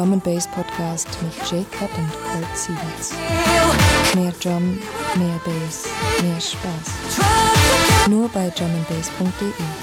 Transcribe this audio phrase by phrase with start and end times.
[0.00, 3.12] Drum and Bass Podcast mit Jacob und Kurt Sievers.
[4.14, 4.78] Mehr Drum,
[5.16, 5.84] mehr Bass,
[6.22, 8.08] mehr Spaß.
[8.08, 9.79] Nur bei drumandbass.de.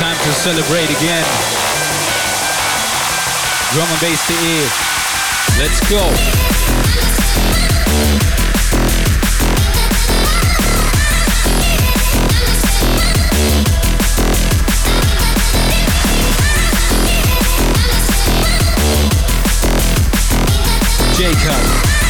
[0.00, 1.26] time to celebrate again.
[3.74, 4.68] Drum and bass to ear.
[5.58, 6.08] Let's go.
[21.14, 22.09] Jaycut.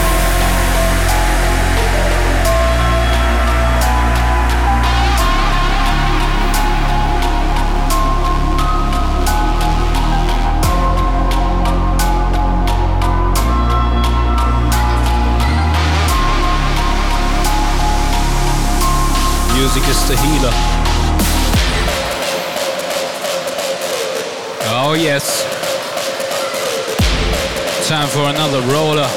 [28.51, 29.07] the roller.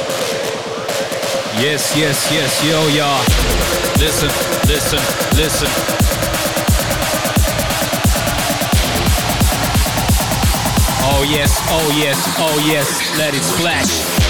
[1.58, 3.08] Yes, yes, yes, yo, yo.
[3.98, 4.28] Listen,
[4.68, 4.98] listen,
[5.36, 5.68] listen.
[11.02, 14.23] Oh yes, oh yes, oh yes, let it splash.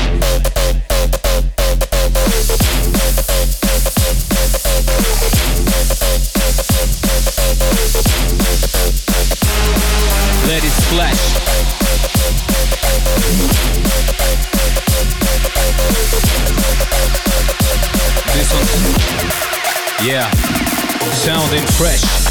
[20.14, 20.31] yeah.
[21.11, 22.24] Sounding fresh.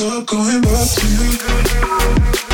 [0.00, 1.06] stop going back to
[2.44, 2.49] you.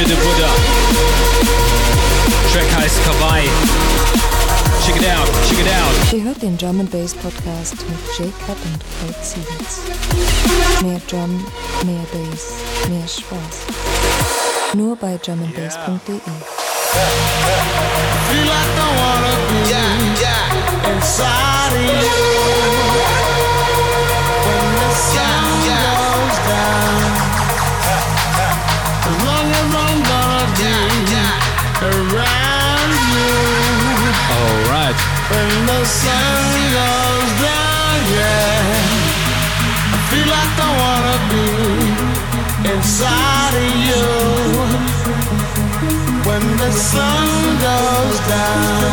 [0.00, 0.48] Wilde Buddha.
[2.50, 3.48] Track heißt Kawaii.
[4.86, 6.12] Check it out, check it out.
[6.14, 9.82] Ihr hört den Drum and Bass Podcast mit J-Cut und Cold Seeds.
[10.80, 11.44] Mehr Drum,
[11.84, 12.54] mehr Bass,
[12.88, 13.66] mehr Spaß.
[14.72, 16.18] Nur bei drumandbass.de.
[18.30, 19.60] Feel like I wanna be
[26.90, 27.19] Yeah,
[35.30, 36.42] when the sun
[36.78, 38.64] goes down, yeah.
[39.94, 41.46] I feel like I wanna be
[42.72, 44.08] inside of you
[46.28, 47.28] when the sun
[47.66, 48.90] goes down.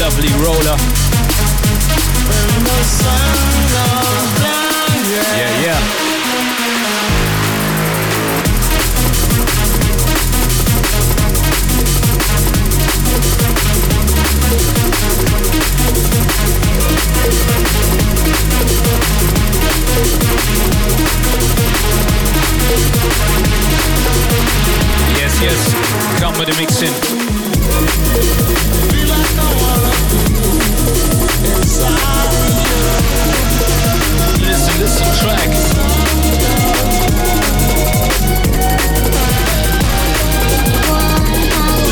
[0.00, 0.76] Lovely roller.
[4.40, 5.04] down,
[5.62, 6.06] yeah.
[25.16, 25.60] Yes, yes.
[26.20, 26.92] Come with the mixing.
[34.40, 35.50] Listen, listen, track.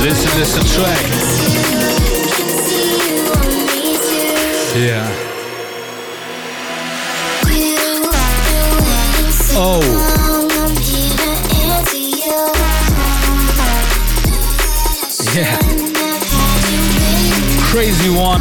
[0.03, 1.05] Listen, listen, track.
[4.77, 5.25] Yeah.
[9.57, 10.24] Oh.
[17.75, 18.41] Crazy one.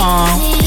[0.00, 0.57] Uh.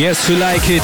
[0.00, 0.80] Yes, we like it.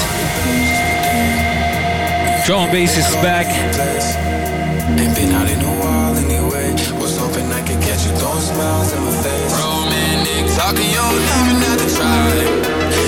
[2.44, 3.46] Drum bass is back.
[3.48, 6.72] Ain't been out in a while anyway.
[7.00, 9.56] Was hoping I could catch you throwing smiles in my face.
[9.56, 12.28] Romantic talking, you don't even have to try.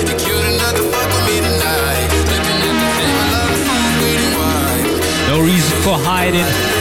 [0.09, 2.09] You cute enough to fuck with me tonight.
[2.25, 3.69] Looking at the same, love the
[4.01, 5.29] waiting wide.
[5.29, 6.78] No reason for hiding.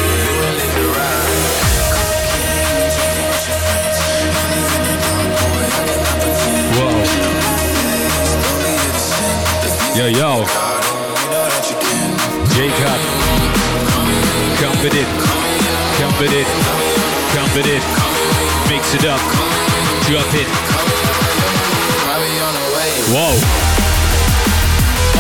[10.09, 10.45] Yo, yo.
[12.55, 13.01] Jaycut.
[14.59, 15.07] Come with it.
[15.99, 16.47] Come with it.
[17.35, 17.83] Come with it.
[18.71, 19.21] Mix it up.
[20.09, 20.49] Drop it.
[23.13, 23.37] Whoa.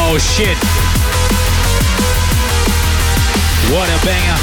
[0.00, 0.56] Oh shit.
[3.70, 4.38] What a banger.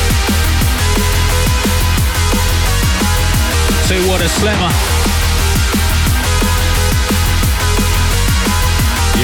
[3.87, 4.94] Say what a slammer.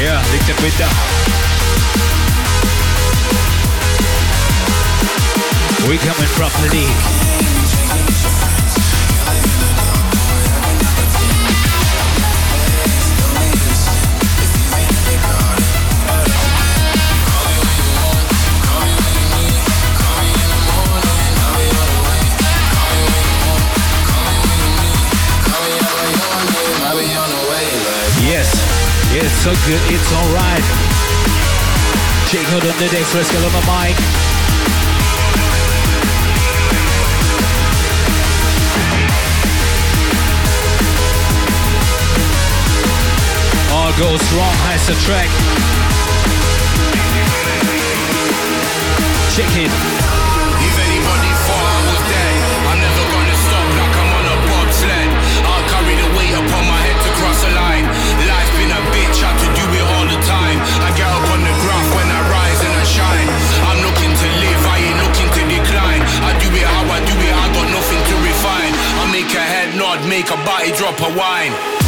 [0.02, 0.20] Yeah.
[5.88, 7.21] We coming from the league.
[29.14, 30.64] It's so good, it's alright.
[32.32, 33.96] Jake Hood on the decks, let's on the mic.
[43.74, 45.30] All goes wrong, heißt der Track.
[49.36, 49.48] Check
[70.22, 71.81] make a body drop a wine.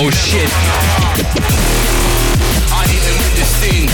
[0.00, 0.46] Oh shit.
[2.70, 3.90] I hit with this thing.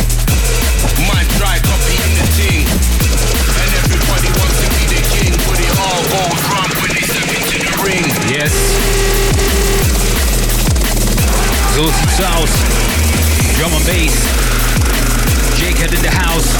[1.08, 2.68] Man try copying the thing.
[2.68, 7.24] And everybody wants to be the king, but it all goes wrong when they step
[7.24, 8.04] into the ring.
[8.28, 8.52] Yes.
[11.72, 11.88] So
[12.20, 12.52] sieht's.
[13.56, 14.12] Drum and bass.
[15.56, 16.52] Jake in the house.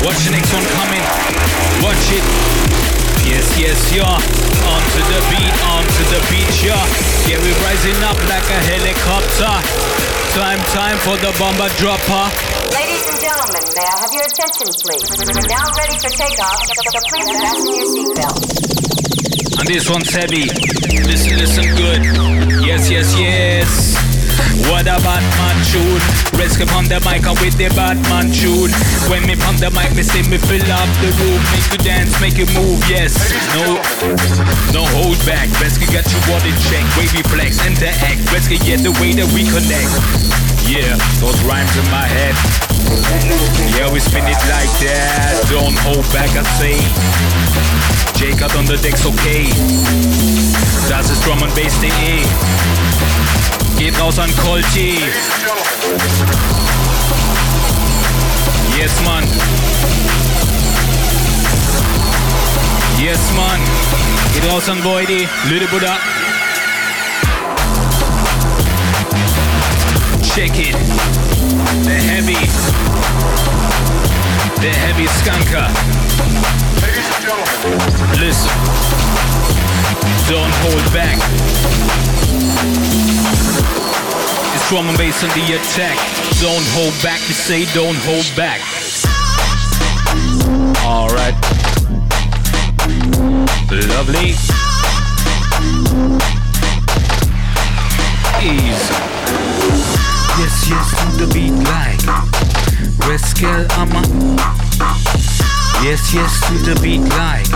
[0.00, 1.04] Watch the next one coming.
[1.84, 3.07] Watch it.
[3.28, 4.08] Yes, yes, yeah.
[4.08, 6.80] Onto the beat, onto the beat, yeah.
[7.28, 9.52] Yeah, we're rising up like a helicopter.
[10.32, 12.24] Time, time for the bomber dropper.
[12.72, 15.12] Ladies and gentlemen, may I have your attention, please?
[15.12, 19.60] We're now ready for takeoff, so please fasten your seatbelts.
[19.60, 20.48] And this one's heavy.
[21.04, 22.04] Listen, listen good.
[22.64, 24.07] Yes, yes, yes.
[24.68, 26.02] What a Batman tune.
[26.38, 28.70] Risk upon the mic and with the Batman tune.
[29.10, 31.40] When me on the mic, me say me fill up the room.
[31.50, 33.16] Make you dance, make you move, yes.
[33.56, 33.80] No,
[34.72, 35.48] no hold back.
[35.58, 36.84] Rescue got you on in check.
[36.94, 38.20] Wavy flex, interact.
[38.30, 39.92] Rescue get the way that we connect.
[40.68, 42.36] Yeah, those rhymes in my head.
[43.76, 45.48] Yeah, we spin it like that.
[45.48, 46.76] Don't hold back, I say.
[48.18, 49.48] Jaycut on the deck's okay.
[50.88, 53.17] That's ist Drum and bass, Bass.de.
[53.78, 54.98] Geht raus an Colty.
[58.76, 59.24] Yes, man.
[62.98, 63.60] Yes, man.
[64.34, 65.28] Geht raus an Voidy.
[65.44, 65.96] Lüdebuddha.
[70.34, 70.76] Check it.
[71.84, 72.48] The heavy.
[74.60, 75.68] The heavy skunker.
[78.18, 78.50] Listen.
[80.28, 81.18] Don't hold back.
[84.68, 85.96] Drum and bass on the attack.
[86.42, 87.20] Don't hold back.
[87.26, 88.60] You say don't hold back.
[90.84, 91.32] Alright.
[93.88, 94.36] Lovely.
[98.44, 98.94] Easy.
[100.36, 102.04] Yes, yes, to the beat like
[103.08, 104.02] Rascal Amma.
[105.82, 107.48] Yes, yes, to the beat like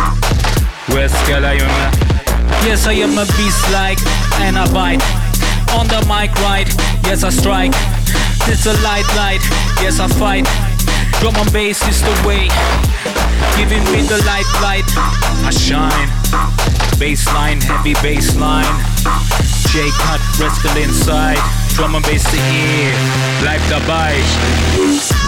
[0.88, 3.98] Rascal I am a Yes, I am a beast like
[4.40, 5.21] and I bite
[5.78, 6.68] on the mic right.
[7.04, 7.72] Yes, I strike.
[8.46, 9.42] This a light light.
[9.80, 10.46] Yes, I fight.
[11.20, 12.48] Drum and bass is the way.
[13.56, 14.88] Giving me the light light.
[15.46, 16.08] I shine.
[16.98, 18.68] Bassline, heavy bassline.
[19.70, 21.38] J cut, Rascal inside.
[21.74, 22.94] Drum and bass the ear.
[23.40, 25.21] Bleib dabei.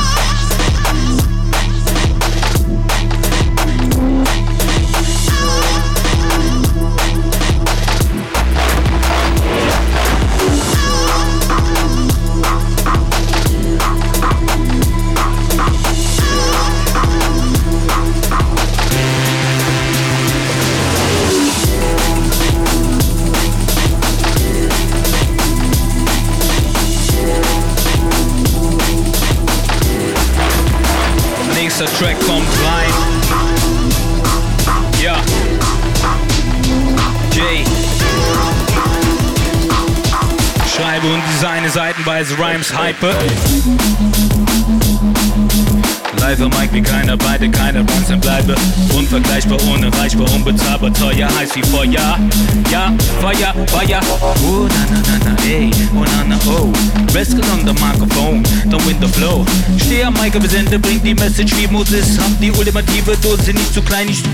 [31.84, 32.92] Nächster Track kommt rein.
[35.02, 35.16] Ja.
[37.30, 37.64] Jay.
[40.74, 42.96] Schreibe und designe seitenweise Rhymes hype.
[46.24, 48.54] Am Mic wie keiner, beide keiner Bronze bleibe.
[48.96, 52.18] Unvergleichbar, unerreichbar, unbezahlbar, teuer, heiß wie Feuer.
[52.72, 54.00] Ja, Feuer, Feuer.
[54.42, 55.70] Oh, na, na, na, na, ey.
[55.94, 56.72] Oh, na, na, oh.
[57.14, 59.44] Rascal on the microphone, don't win the flow.
[59.76, 62.18] Steh am Mic, Besende, bring die Message wie Moses.
[62.18, 64.24] Hab die ultimative Dose, nicht zu klein, nicht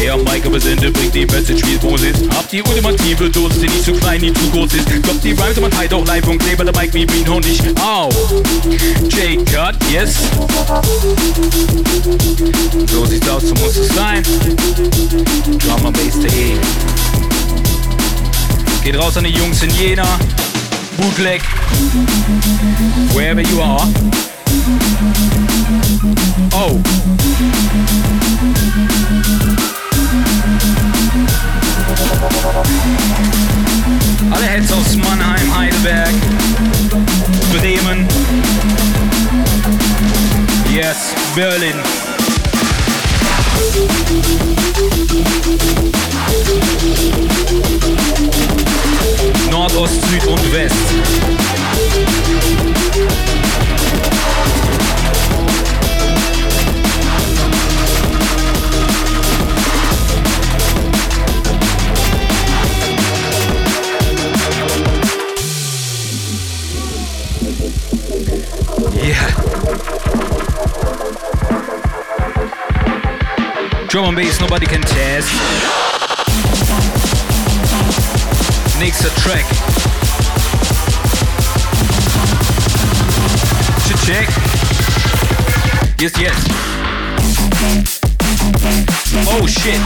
[0.00, 2.16] Steh am Mic, Besende, bring die Message wie Moses.
[2.34, 5.02] Hab die ultimative Dose, nicht zu klein, nicht zu groß ist.
[5.02, 7.60] Kommt die Rhymes, man halt auch live und klebe der Mic wie Bean Honig.
[7.78, 8.08] Au.
[9.10, 10.14] J-Cut, yes.
[12.86, 14.22] So sieht's aus, so muss es sein.
[15.66, 16.54] Drama Bass.de
[18.82, 20.18] Geht raus an die Jungs in Jena.
[20.96, 21.42] Bootleg.
[23.12, 23.86] Wherever you are.
[26.54, 26.80] Oh.
[34.30, 36.14] Alle Heads aus Mannheim, Heidelberg,
[37.52, 38.06] Bremen.
[40.72, 41.74] Yes, Berlin.
[49.50, 50.74] Nordost, Süd und West.
[73.90, 75.28] Drum and bass, nobody can test.
[78.78, 79.44] Nächster Track.
[84.06, 84.28] Check.
[85.98, 86.36] Yes, yes.
[89.28, 89.80] Oh shit.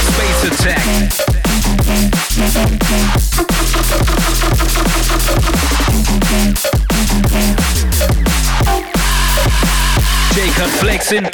[0.00, 1.33] Space attack.
[10.54, 11.24] Jaycut flexing.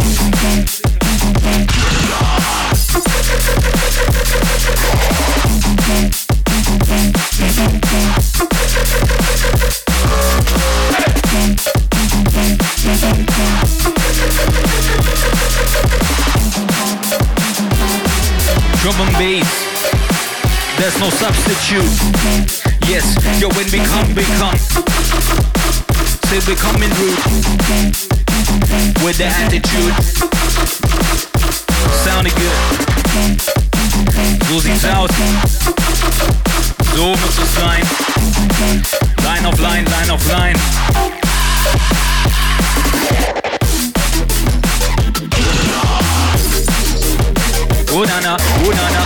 [18.80, 19.66] Drum and bass.
[20.78, 21.84] There's no substitute.
[22.88, 23.04] Yes,
[23.38, 24.56] yo, when we come, we come.
[26.26, 28.09] Say we coming rude
[29.02, 29.94] with the attitude.
[32.04, 32.80] Sounding good.
[34.48, 35.10] So sieht's aus.
[36.94, 37.82] So muss es sein.
[39.24, 40.58] Line auf Line, Line auf Line.
[47.92, 49.04] Oh nana, oh nana.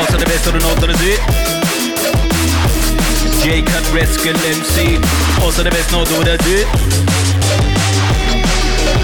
[0.00, 1.49] Außer der West oder Nord oder Süd.
[3.42, 5.00] J-Cut, Rascal MC.
[5.42, 6.66] Außer der West, Nord oder Süd.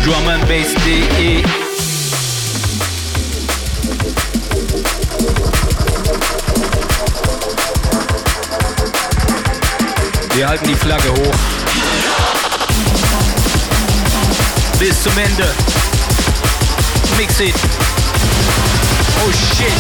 [0.05, 1.43] Drum and Bass.de
[10.35, 11.35] Wir halten die Flagge hoch.
[14.79, 15.49] Bis zum Ende.
[17.17, 17.55] Mix it.
[19.25, 19.73] Oh shit.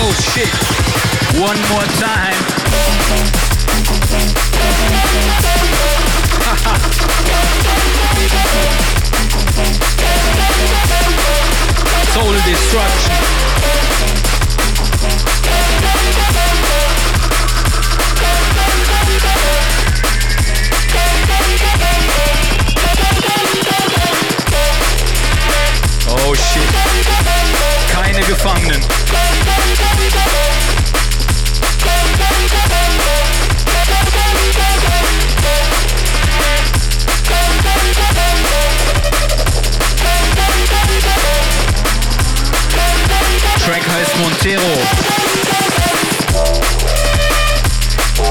[0.00, 0.81] Oh shit.
[1.40, 2.42] One more time.
[12.12, 13.12] Total destruction.
[26.08, 26.68] Oh shit.
[27.90, 28.82] Keine Gefangenen.
[44.42, 44.60] Montero.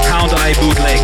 [0.06, 1.00] Count Eye Bootleg.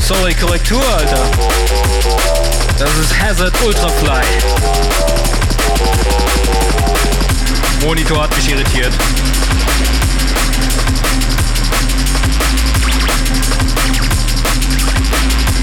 [0.00, 1.30] Sorry, Korrektur, Alter.
[2.78, 4.24] Das ist Hazard Ultrafly.
[7.84, 8.92] Monitor hat mich irritiert.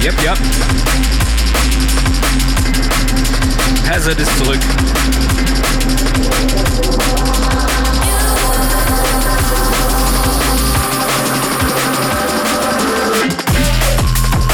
[0.01, 0.37] Yep, yep.
[3.85, 4.59] Hazard ist zurück.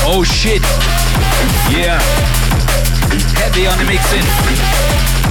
[0.03, 0.63] Oh shit.
[1.69, 1.99] Yeah.
[3.35, 5.24] Heavy on the mixing.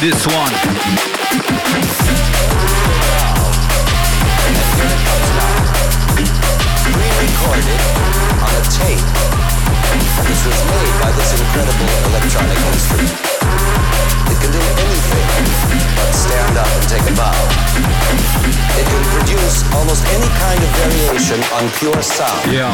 [0.00, 0.48] This one.
[6.88, 7.80] Pre-recorded
[8.40, 9.04] on a tape.
[10.24, 13.12] This was made by this incredible electronic instrument.
[13.12, 15.28] It can do anything
[16.00, 17.36] but stand up and take a bow.
[18.80, 22.48] It can produce almost any kind of variation on pure sound.
[22.48, 22.72] Yeah,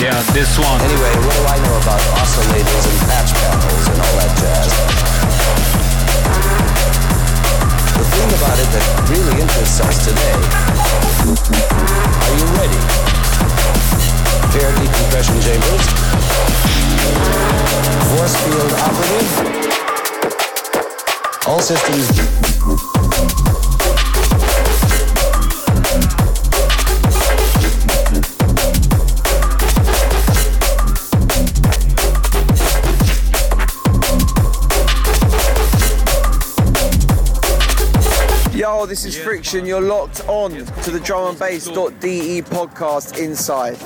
[0.00, 0.80] yeah, this one.
[0.80, 5.87] Anyway, what do I know about oscillators and patch panels and all that jazz?
[7.98, 10.38] The thing about it that really interests us today,
[12.24, 12.78] are you ready?
[15.48, 15.84] Chambers?
[18.10, 19.30] Force field operative?
[21.46, 22.97] All systems
[38.88, 39.66] this is Friction.
[39.66, 43.76] You're locked on to the drum and bass.de podcast inside.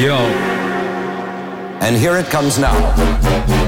[0.00, 0.16] Yo.
[1.80, 2.72] And here it comes now.
[2.96, 3.61] Now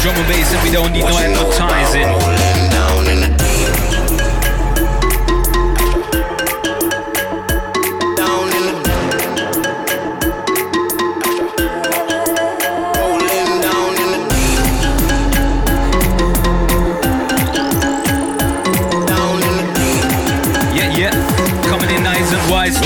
[0.00, 2.59] Drum and bass and we don't need no advertising.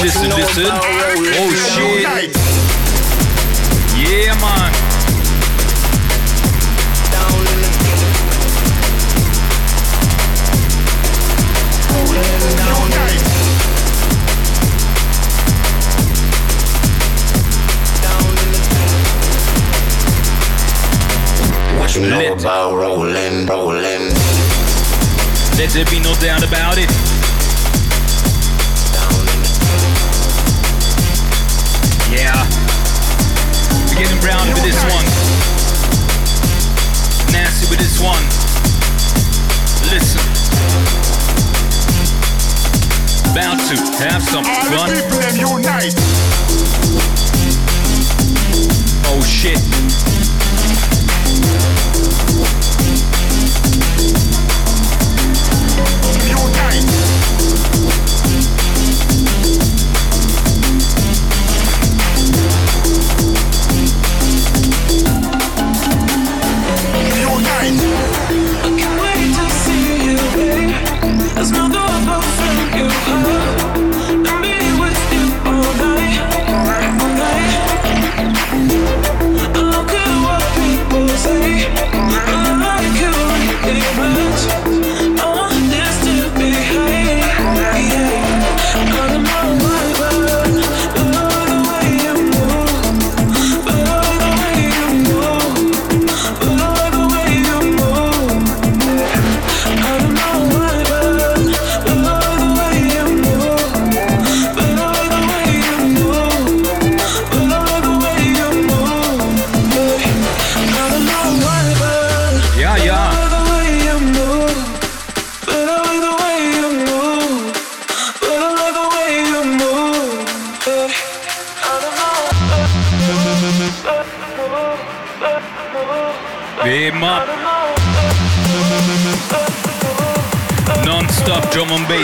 [0.05, 0.67] Listen, listen.
[0.69, 2.37] Oh shit.
[3.97, 4.71] Yeah, man.
[7.11, 8.05] Down in the deep.
[11.89, 12.21] Rolling
[12.61, 13.25] down in the deep.
[18.05, 19.09] Down in the deep.
[21.81, 24.13] What you know about rolling, rolling?
[25.57, 27.14] Let there be no doubt about it.
[34.05, 35.07] Getting brown with this one.
[37.33, 38.25] Nasty with this one.
[39.89, 40.21] Listen.
[43.33, 44.91] About to have some fun.
[49.07, 49.59] Oh shit.
[49.59, 50.04] All night, all night.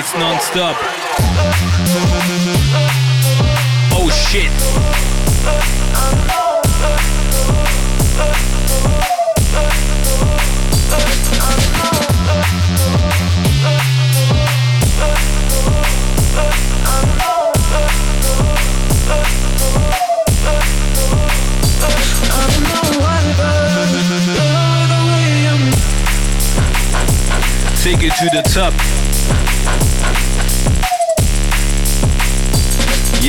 [0.01, 0.77] Bass, non-stop.
[3.93, 4.51] Oh shit.
[27.83, 29.00] Take it to the top.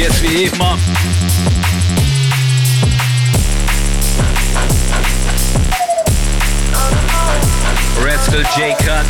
[0.02, 0.80] Yes, wir heben ab.
[8.04, 9.06] Rascal Jaycut.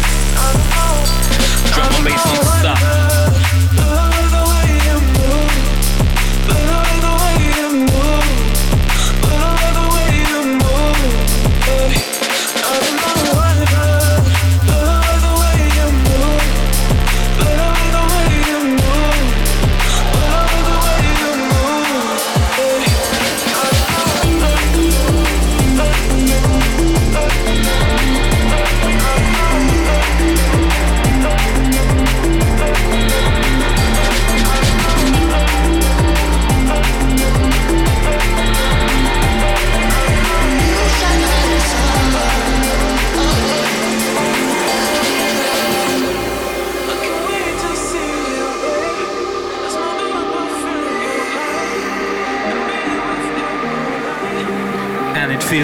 [1.73, 3.20] Drum and bass on stop.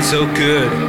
[0.02, 0.87] So good.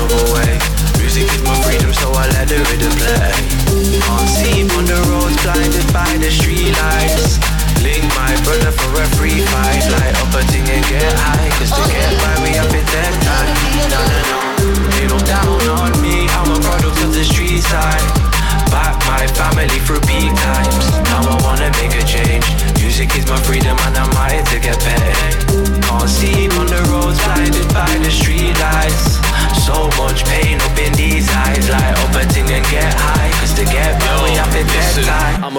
[0.00, 0.58] Another way.
[0.98, 3.32] Music is my freedom, so I let the rhythm play.
[4.00, 7.36] Can't see on the roads, blinded by the street lights.
[7.84, 9.84] Link my brother for a free fight.
[9.92, 11.48] Light up a thing and get high.
[11.58, 13.52] Cause to get by, we have to take time.
[13.92, 14.40] No, no, no.
[14.96, 18.04] They look down on me, I'm a product of the street side.
[18.72, 20.86] Back my family through peak times.
[21.08, 22.46] Now I wanna make a change.
[22.80, 25.82] Music is my freedom and I'm hired to get paid.
[25.82, 29.19] Can't see on the roads, blinded by the street lights.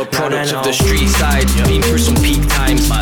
[0.05, 0.23] Time.
[0.23, 1.47] I'm product of the street side.
[1.67, 2.30] Been through some.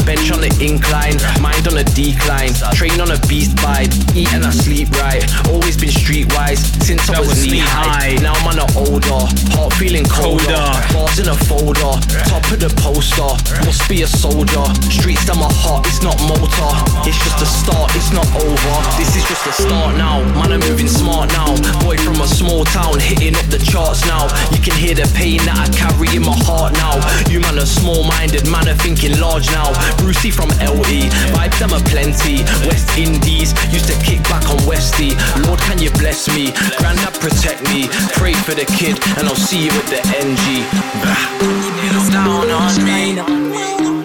[0.10, 2.50] Bench on the incline, mind on a decline.
[2.74, 5.22] Train on a beast vibe, eat and I sleep right.
[5.54, 8.18] Always been streetwise since I That was, was knee high.
[8.18, 8.18] high.
[8.18, 9.22] Now I'm on an older,
[9.54, 10.50] heart feeling colder.
[10.50, 10.98] Colder.
[10.98, 11.94] Bars in a folder,
[12.26, 13.38] top of the poster.
[13.70, 14.66] Must be a soldier.
[14.90, 16.74] Streets down my heart, it's not motor.
[17.06, 18.76] It's just a start, it's not over.
[18.98, 20.26] This is just a start now.
[20.34, 21.54] Man, I'm moving smart now.
[21.86, 24.26] Boy from a small town, hitting up the charts now.
[24.50, 26.98] You can hear the pain that I carry in my heart now.
[27.30, 29.70] You man are small minded, man are thinking large now.
[30.00, 32.44] Brucey from LE, vibes them a plenty.
[32.68, 35.16] West Indies, used to kick back on Westy.
[35.46, 36.52] Lord, can you bless me?
[36.80, 37.88] Grandad, protect me.
[38.18, 40.66] Pray for the kid, and I'll see you at the NG.
[41.80, 43.20] They look down on me.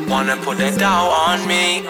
[0.08, 1.82] Wanna put a doubt on me.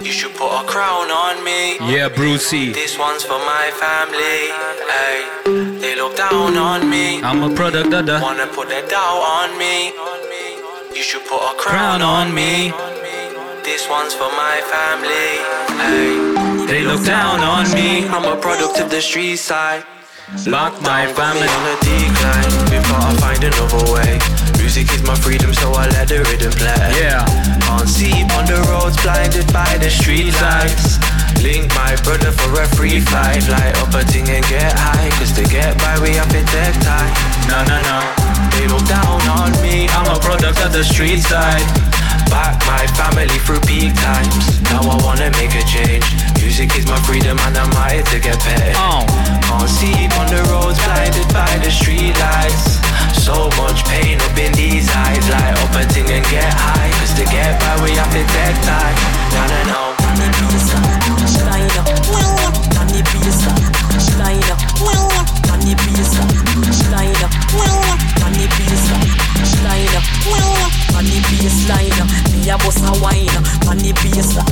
[0.00, 1.78] You should put a crown on me.
[1.90, 2.72] Yeah, Brucey.
[2.72, 4.52] This one's for my family.
[4.90, 7.22] Ay, they look down on me.
[7.22, 9.92] I'm a product of the Wanna put a doubt on me.
[10.94, 12.72] You should put a crown crown on me.
[13.64, 15.40] This one's for my family.
[15.80, 18.06] Ay, They look down on me.
[18.08, 19.84] I'm a product of the street side.
[20.46, 21.48] Lock my family.
[21.48, 22.52] on a decline.
[22.68, 24.20] Before I find another way.
[24.60, 26.76] Music is my freedom, so I let the rhythm play.
[27.00, 27.24] Yeah.
[27.64, 31.00] Can't see on the roads, blinded by the street lights.
[31.40, 33.48] Link my brother for a free flight.
[33.48, 35.08] Light up a thing and get high.
[35.16, 37.12] Cause to get by, we have to take time.
[37.48, 37.98] No, no, no.
[38.52, 39.88] They look down on me.
[39.88, 41.64] I'm a product of the street side.
[42.30, 44.60] Back my family through peak times.
[44.70, 46.04] Now I wanna make a change.
[46.40, 48.74] Music is my freedom and I'm here to get paid.
[48.76, 49.04] Oh.
[49.48, 52.80] Can't see on the roads, blinded by the street lights.
[53.24, 55.24] So much pain up in these eyes.
[55.30, 56.90] Light up a thing and get high.
[57.00, 58.96] Cause to get by, we have to take time.
[59.32, 59.80] No, no, no.
[61.48, 61.86] Line up,
[62.80, 63.72] on the baseline.
[64.18, 65.13] Line up,
[65.64, 66.28] on the baseline.
[66.92, 67.32] Line up,
[68.24, 69.08] on the baseline.
[69.64, 70.04] Line up,
[70.96, 71.96] on the baseline.
[72.32, 73.28] Me a bust a wine
[73.68, 74.44] on the baseline.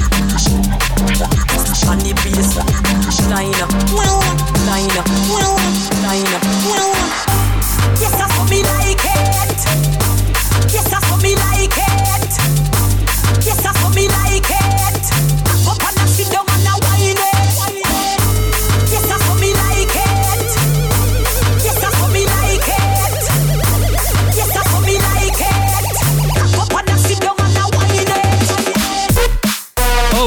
[1.88, 2.64] On the baseline.
[3.28, 3.70] Line up,
[4.66, 5.06] line up,
[6.02, 6.42] line up.
[8.00, 9.91] Yes, that's what me like it.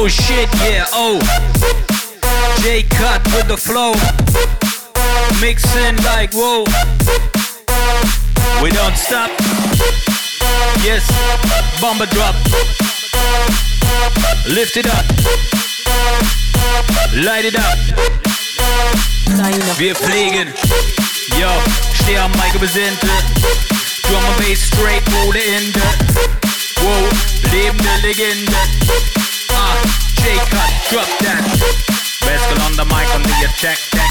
[0.06, 1.18] Oh shit, yeah, oh.
[2.62, 3.94] J cut with the flow.
[5.42, 6.64] Mixing like whoa.
[8.62, 9.32] We don't stop.
[10.86, 11.02] Yes,
[11.82, 12.36] bomber drop.
[14.46, 15.06] Lift it up.
[17.26, 17.80] Light it up.
[19.80, 20.54] Wir fliegen.
[21.40, 21.50] Yo,
[21.94, 23.02] steh am Mic besinnt.
[24.04, 25.82] Drum and bass straight, ohne Ende.
[26.84, 27.10] Wow,
[27.52, 29.15] lebende Legende.
[30.26, 31.44] Ah, Jaycut, drop that.
[32.26, 34.10] Baskel on the mic on the attack, tack.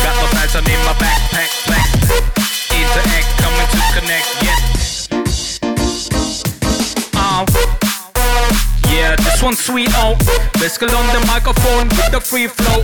[0.00, 1.84] Got my pants on in my backpack, flex.
[2.72, 4.56] Interact, coming to connect, yeah.
[7.12, 7.44] Oh.
[8.88, 10.16] Yeah, this one's sweet, oh.
[10.56, 12.80] Baskel on the microphone with the free flow.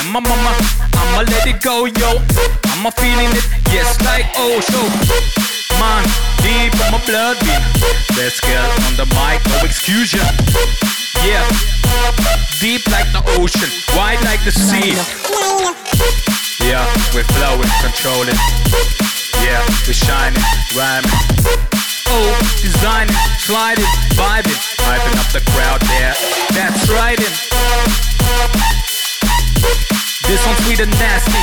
[0.00, 0.56] And my mama,
[0.96, 2.16] I'ma let it go, yo.
[2.72, 4.88] I'ma feeling it, yes, like oh, show.
[5.76, 6.04] Man,
[6.40, 7.60] deep in my blood beat.
[8.16, 10.24] Baskel on the mic, no excuse ya.
[11.20, 11.44] Yeah,
[12.60, 14.96] deep like the ocean, wide like the sea.
[16.64, 18.38] Yeah, we're flowing, controlling.
[19.44, 20.40] Yeah, we're shining,
[20.72, 21.12] rhyming.
[22.08, 23.84] Oh, designing, sliding,
[24.16, 26.14] vibing, hyping up the crowd there.
[26.56, 27.18] That's right.
[30.26, 31.42] This one's sweet and nasty.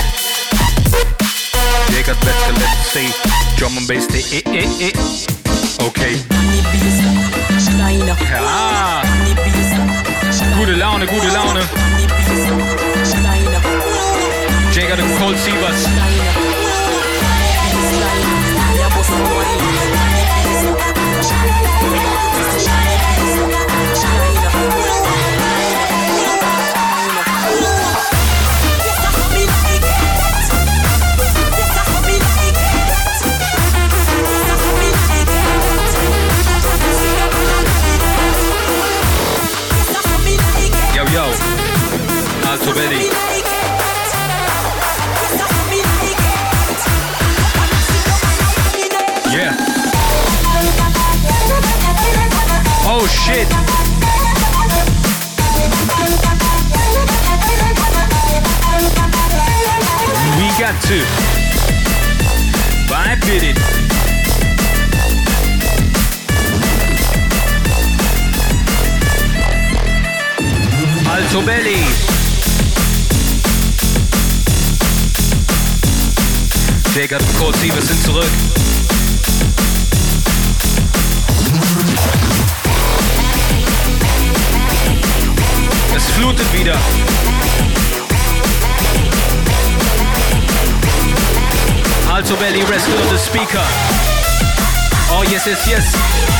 [1.93, 3.09] Jaycut let's see.
[3.57, 5.85] Drum and bass, eh, eh, eh.
[5.87, 7.18] Okay.
[7.81, 9.01] Ah.
[10.57, 11.61] Gute Laune, gute Laune.
[14.73, 15.87] Jaycut und Kolt Siewerts.
[49.31, 49.55] Yeah.
[52.85, 53.47] Oh shit.
[60.37, 60.99] We got to
[62.87, 63.57] vibe it.
[71.07, 72.18] Alto Belly.
[76.95, 78.25] Und Cold Sievers sind zurück.
[85.95, 86.75] Es flutet wieder.
[92.11, 93.63] Alto Belly, rescue on the speaker.
[95.11, 96.38] Oh, yes, yes, yes.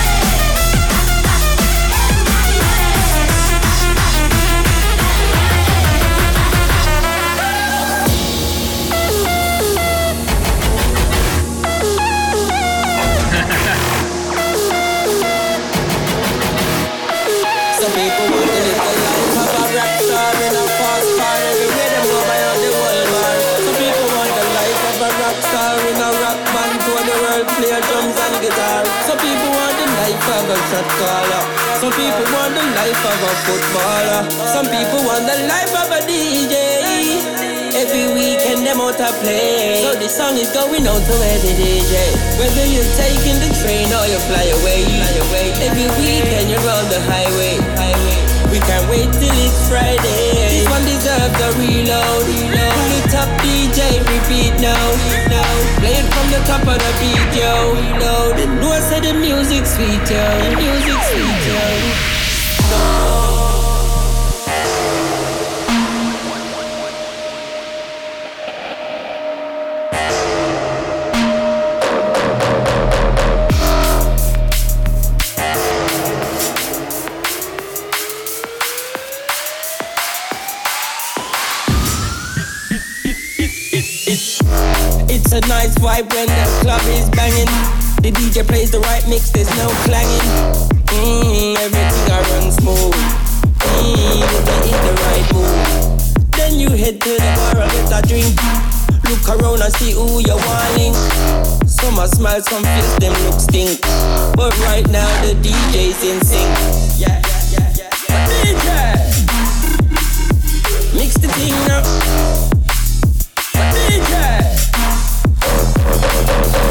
[17.89, 18.49] Some people want
[24.37, 28.13] the life of a rock star in a rock band tour the world play drums
[28.13, 28.85] and guitar.
[29.09, 30.57] Some people want the life of a
[31.01, 31.43] caller.
[31.81, 34.21] Some people want the life of a footballer.
[34.53, 36.68] Some people want the life of a DJ.
[37.79, 39.79] Every weekend them out to play.
[39.79, 41.95] So this song is going out to every DJ.
[42.35, 45.47] Whether you're taking the train or you fly away, fly away.
[45.63, 48.19] Every weekend you're on the highway, highway.
[48.51, 49.95] We can't wait till it's Friday.
[50.51, 52.27] This one deserves a reload.
[52.27, 52.75] reload.
[52.75, 54.75] Pull it up, DJ, repeat now.
[55.31, 55.47] now.
[55.79, 57.79] Play it from the top of the beat, yo.
[57.79, 58.43] Reload.
[58.43, 60.19] And know I said the music sweet, yo.
[60.19, 61.63] The music sweet, yo.
[62.27, 63.48] It's
[86.01, 87.47] vibe when the club is banging.
[88.01, 90.29] The DJ plays the right mix, there's no clanging.
[90.87, 92.95] Mmm, everything I run smooth.
[93.59, 95.51] Mmm, you get in the right mood.
[96.31, 98.35] Then you head to the bar and get a drink.
[99.09, 100.93] Look around and see who you're wanting.
[101.67, 103.81] Some are smile, some face them look stink.
[104.35, 106.49] But right now the DJ's in sync.
[106.97, 107.21] Yeah,
[107.51, 108.27] yeah, yeah, yeah.
[108.43, 108.57] DJ,
[110.95, 112.58] mix the thing up.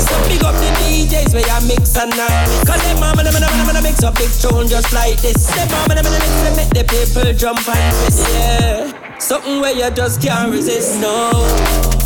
[0.00, 3.66] So big up the DJs where you mix and now Cause them mama them them
[3.66, 5.46] them mix up big tune just like this.
[5.54, 9.18] Them mama them them mix make the people jump and twist Yeah.
[9.18, 11.97] Something where you just can't resist no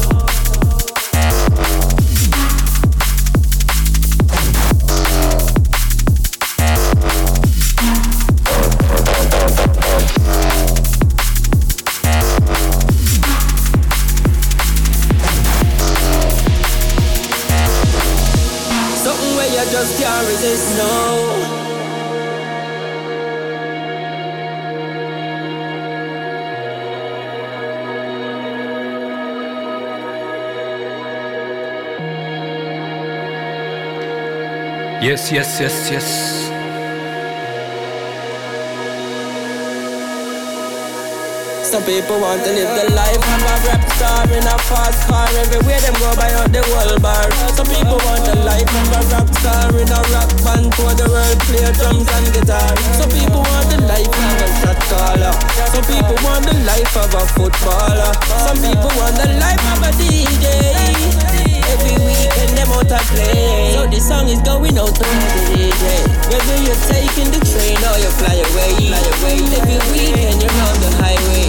[35.12, 36.31] Yes, yes, yes, yes.
[41.72, 45.24] Some people want to live the life of a rap star in a fast car.
[45.40, 47.24] Everywhere them go by out the world bar.
[47.56, 51.08] Some people want the life of a rap star in a rock band for the
[51.08, 52.76] world play drums and guitar.
[53.00, 55.32] Some people want the life of a shot caller.
[55.72, 58.12] Some people want the life of a footballer.
[58.28, 60.44] Some people want the life of a DJ.
[61.72, 63.72] Every weekend them out to play.
[63.72, 66.04] So this song is going out to the DJ.
[66.28, 69.40] Whether you're taking the train or you fly away, fly away.
[69.56, 71.48] Every weekend you're on the highway,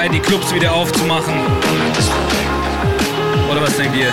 [0.00, 1.34] Zeit, die Clubs wieder aufzumachen.
[3.50, 4.10] Oder was denkt ihr?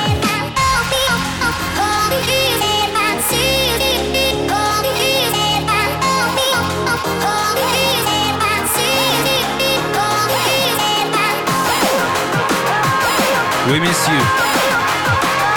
[13.69, 14.21] We miss you.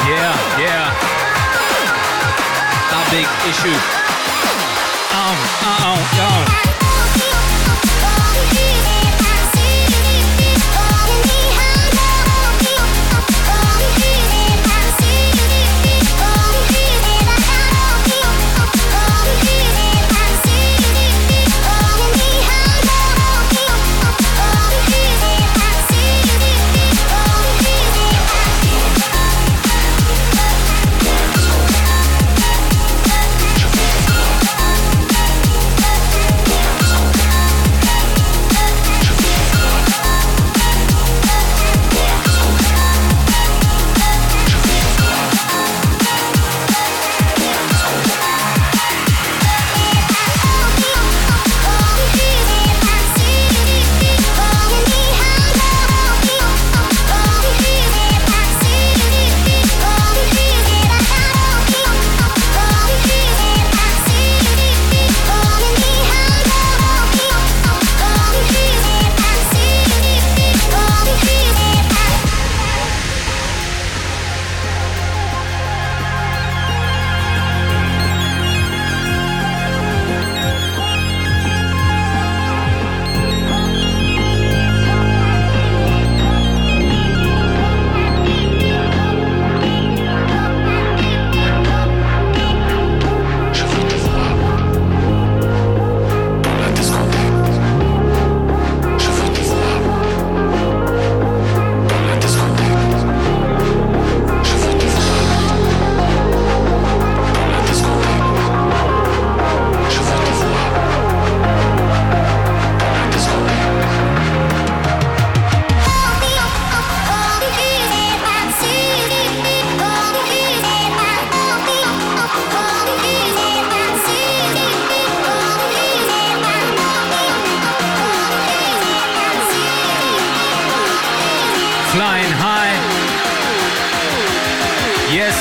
[0.06, 0.92] Yeah, yeah.
[2.92, 3.78] A big issue.
[5.12, 6.69] Um, uh, uh,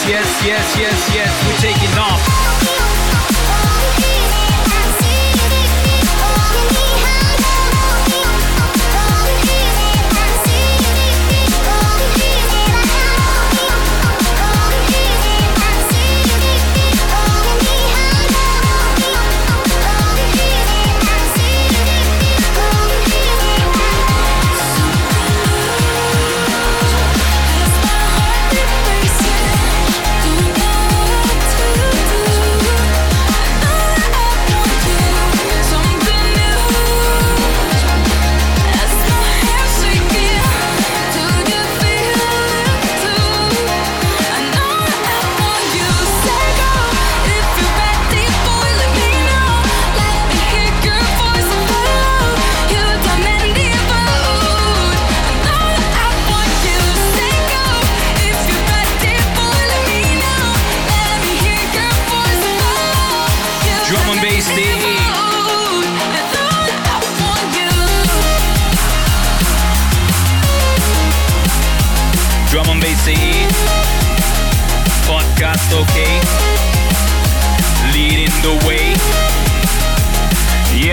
[0.10, 2.39] Yes, yes, yes, yes, we're taking off.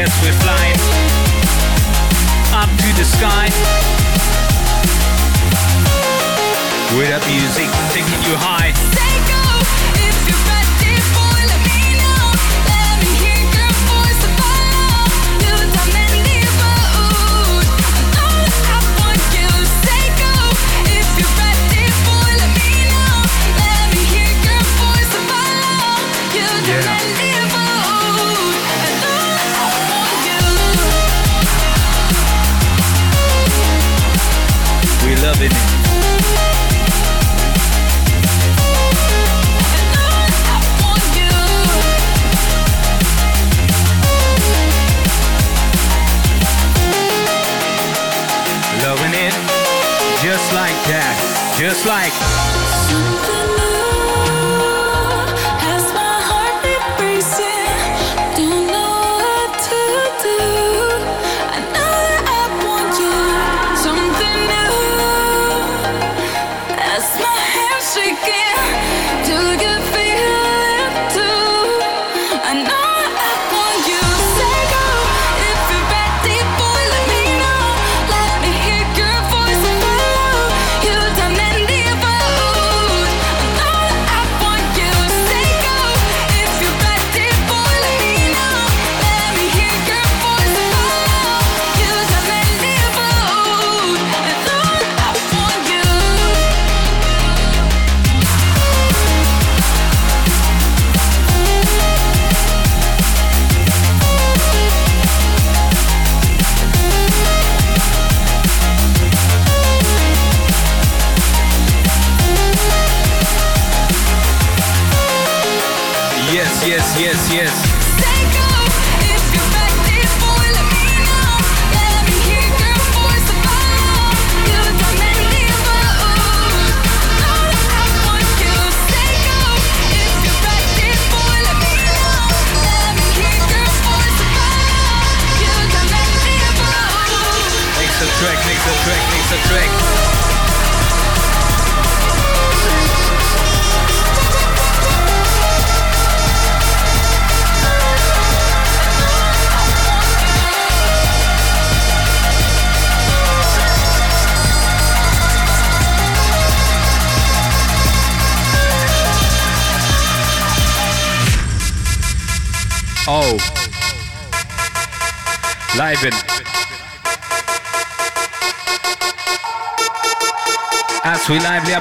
[0.07, 0.77] Yes, we're flying
[2.55, 3.47] up to the sky.
[6.97, 9.06] With that music taking you high.
[48.83, 49.35] Loving it
[50.23, 51.55] just like that.
[51.59, 52.56] Just like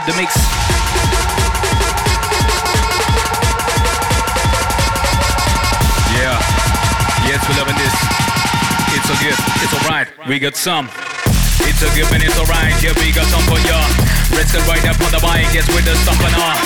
[0.06, 0.36] the mix.
[6.14, 6.38] Yeah.
[7.26, 7.96] Yes, we're loving this.
[8.94, 9.36] It's so good.
[9.64, 10.08] It's alright.
[10.28, 10.90] We got some.
[11.64, 12.76] It's a good and it's alright.
[12.84, 13.80] Yeah, we got some for ya.
[14.36, 15.48] Let's get right up on the mic.
[15.56, 16.58] Yes, with the stomping on.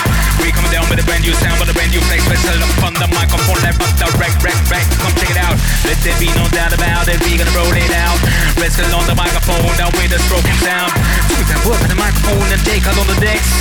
[0.42, 2.26] We come down with a brand new sound, with a brand new flex.
[2.26, 4.86] Special up on the microphone, that up the wreck, wreck, wreck.
[4.98, 5.60] Come check it out.
[5.86, 7.22] Let there be no doubt about it.
[7.22, 8.18] We gonna roll it out.
[8.58, 10.90] Let's get on the microphone, down with the stroking sound.
[11.38, 13.52] Put that work on the microphone and take out on the decks.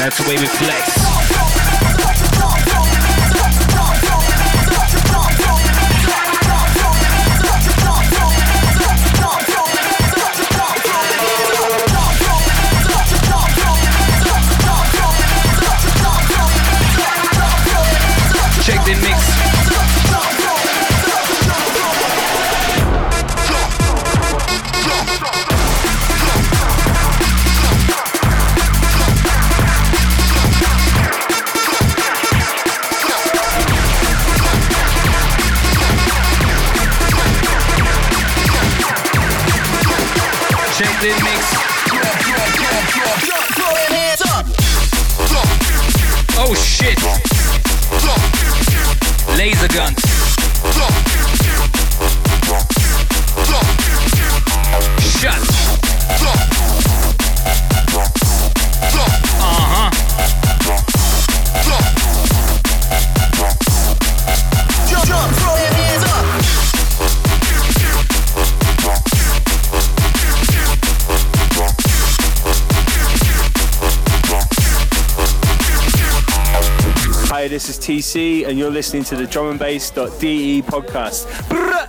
[0.00, 1.43] That's the way we flex.
[18.64, 19.13] Check the mix.
[77.84, 81.26] TC, and you're listening to the drumandbass.de podcast.
[81.50, 81.84] Brrrah!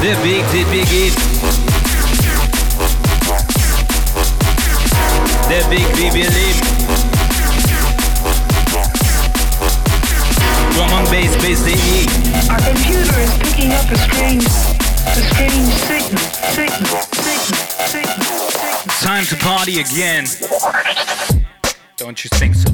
[0.00, 1.14] The big, the big it.
[5.50, 6.58] The big, we believe.
[10.74, 12.06] Drum and bass, bass, the E.
[12.52, 16.22] Our computer is picking up a strange, a strange signal,
[16.54, 17.15] signal.
[19.06, 20.24] Time to party again.
[21.96, 22.68] Don't you think so?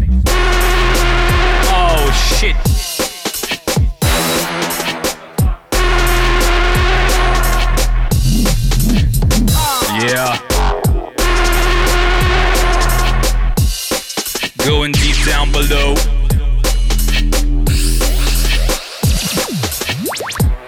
[1.68, 2.57] Oh shit.
[10.01, 10.39] Yeah.
[14.64, 15.93] Going deep down below.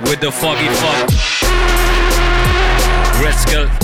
[0.02, 1.08] With the foggy fog.
[3.24, 3.83] Rescal.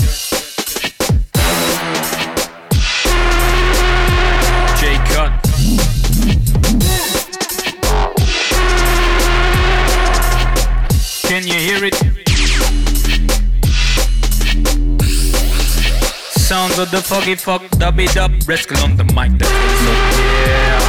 [16.81, 19.37] Of the foggy fog, dubby dub, Rescal on the mic.
[19.37, 20.79] That's what's up, yeah.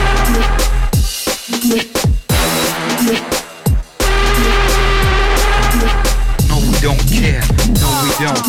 [6.49, 7.45] No, we don't care.
[7.77, 8.41] No, we don't.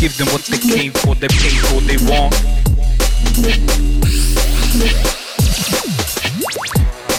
[0.00, 2.34] Give them what they came for, they pay for, they want.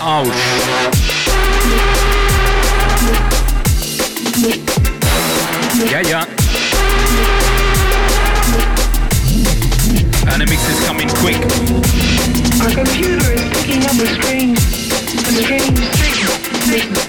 [0.02, 0.26] Oh.
[5.92, 6.41] Yeah, yeah.
[10.32, 11.42] And the mix is coming quick.
[12.64, 15.80] Our computer is picking up a strange, a strange
[16.64, 17.04] signal.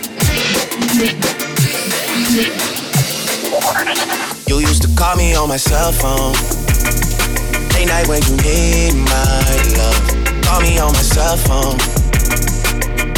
[4.48, 6.34] You used to call me on my cell phone.
[7.74, 9.44] Late night when you need my
[9.76, 10.02] love.
[10.42, 11.78] Call me on my cell phone.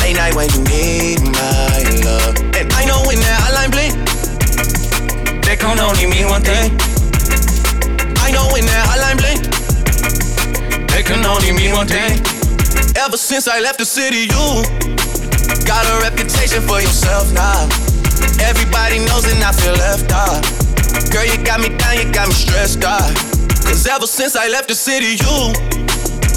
[0.02, 2.36] Late night when you need my love.
[2.52, 3.94] And I know when that hotline blink,
[5.46, 6.76] that can only mean one thing.
[8.20, 9.53] I know when that hotline blink,
[11.04, 12.20] that can only mean one thing.
[12.96, 14.44] Ever since I left the city, you
[15.66, 17.68] got a reputation for yourself now.
[18.40, 20.40] Everybody knows and I feel left out.
[21.12, 23.12] Girl, you got me down, you got me stressed out.
[23.64, 25.52] Cause ever since I left the city, you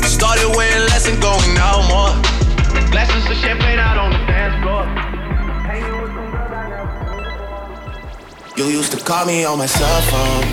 [0.07, 2.11] started wearing less and going out more.
[2.91, 4.83] Glasses of champagne out on the dance floor.
[8.57, 10.45] You used to call me on my cell phone.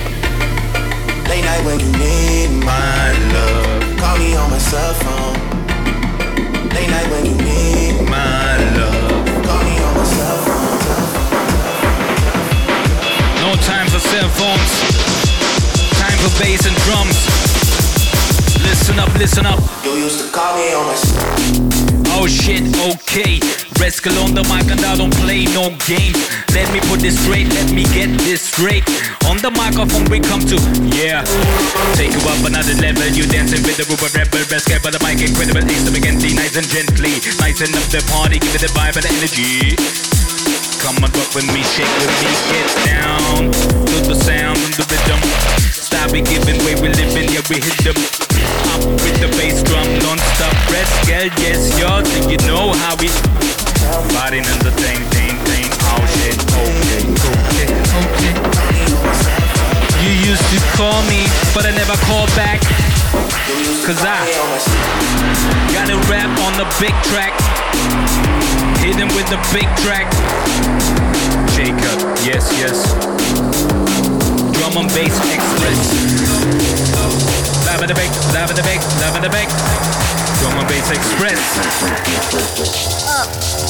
[1.29, 3.74] Late night when you need my love.
[4.05, 5.33] Call me on my cell phone.
[6.77, 9.25] Late night when you need my love.
[9.47, 10.79] Call me on my cell phone.
[13.41, 14.73] No time for cell phones.
[15.99, 17.17] Time for bass and drums.
[18.69, 19.59] Listen up, listen up.
[19.83, 21.25] You used to call me on my cell
[22.17, 23.41] Oh shit, okay.
[23.81, 26.19] Rescal on the mic and I don't play no games.
[26.55, 28.87] Let me put this straight, let me get this straight.
[29.27, 30.57] On the microphone we come to,
[30.95, 31.25] yeah.
[31.99, 34.45] Take you up another level, you dancing with the Ruber rebel.
[34.51, 37.19] Rescal by the mic, incredible, things to begin, nice and gently.
[37.43, 39.75] Nicing up the party, give it the vibe and the energy.
[40.85, 45.21] Come and rock with me, shake with me, get down to the sound the rhythm.
[45.73, 47.97] Stop it giving way, we living, yeah, we hit them.
[48.75, 50.55] Up with the bass drum, non-stop
[51.39, 53.54] yes, y'all, you know how we
[60.05, 62.61] You used to call me, but I never called back.
[63.85, 64.25] Cause I
[65.73, 67.33] gotta rap on the big track.
[68.81, 70.09] Hit him with the big track.
[71.53, 72.95] Jaycut, yes, yes.
[74.57, 75.81] Drum and bass express.
[77.67, 80.24] Love in the back, love in the back, love in the back.
[80.41, 81.41] Drum Bass Express.
[83.07, 83.29] Up,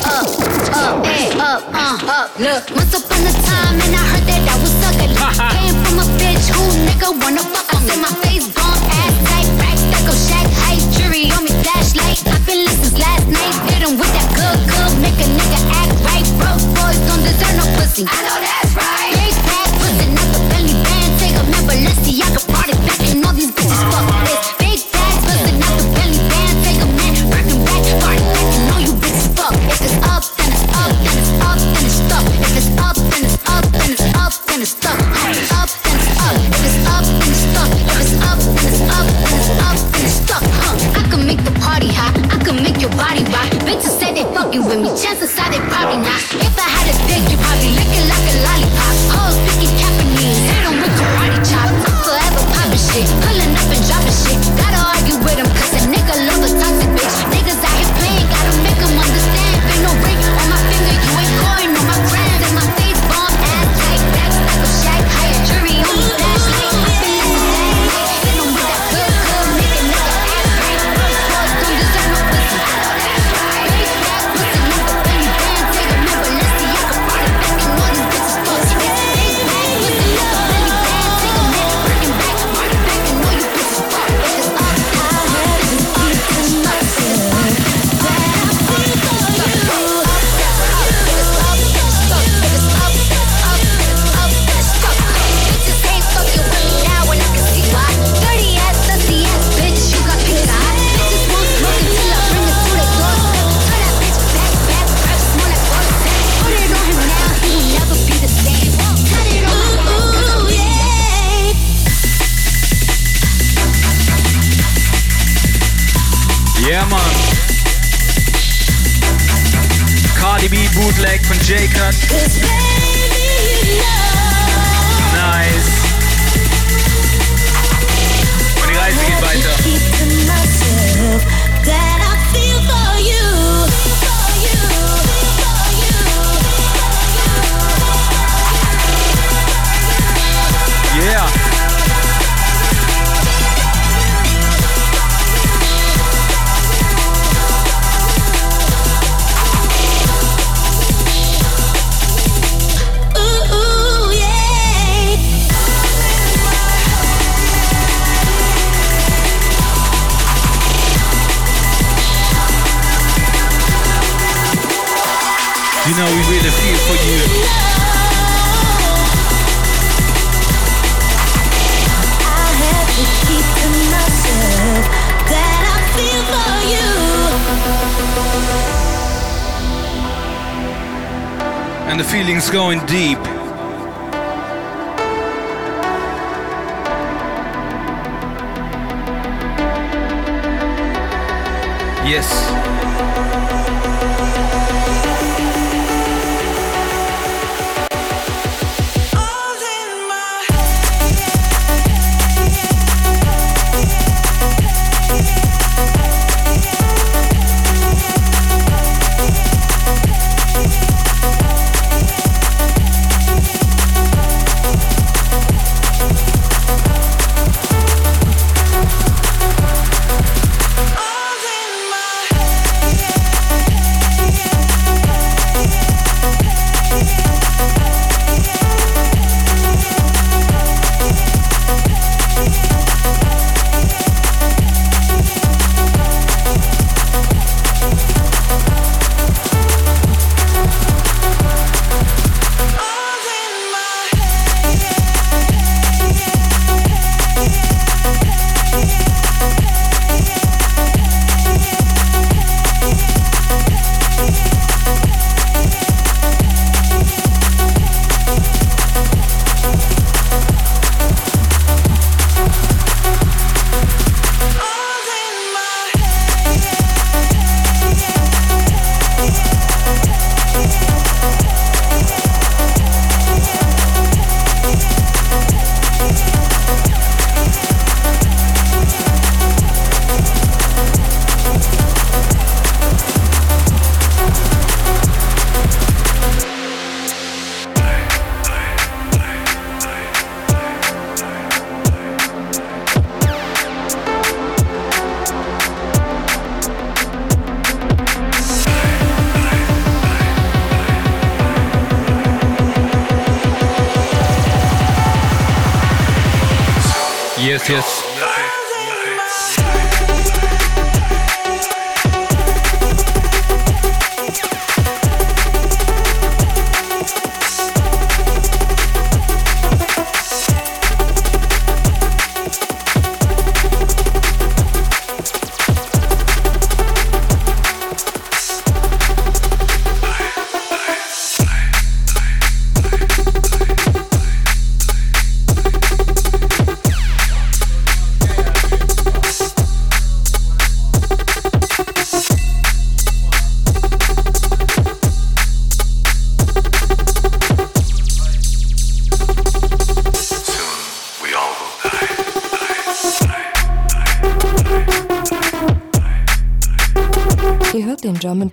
[0.08, 0.26] up,
[0.72, 2.28] up, hey, up, uh, up.
[2.38, 5.12] Look, once upon a time, and I heard that I was ugly.
[5.12, 7.68] Came from a bitch who nigga wanna fuck.
[7.68, 11.52] I said my face gone, ass tight, back, back up, shack height, jury on me,
[11.62, 12.24] flashlight.
[12.32, 15.92] I've been lit since last night, hitting with that good, good, make a nigga act
[16.06, 16.26] right.
[16.40, 18.08] Broke boys don't deserve no pussy.
[18.08, 19.12] I know that's right.
[19.20, 22.74] Big pack, pussy, not the belly band, take a member, let's see, I can party
[22.88, 24.13] back, and all these bitches fuck.
[42.96, 43.50] body rock.
[43.66, 46.22] Bitches say they fucking with me, chances are they probably not.
[46.34, 47.83] If I had a dick, you probably.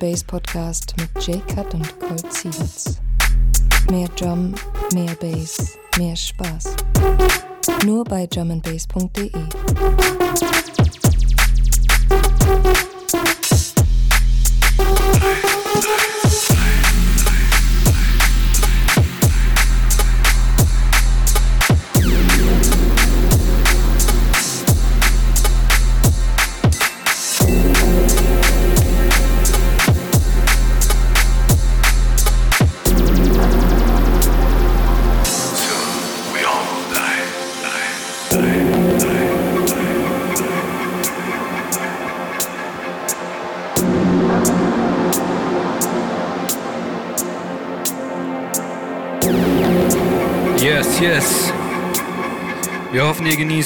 [0.02, 0.91] Mit Jaycut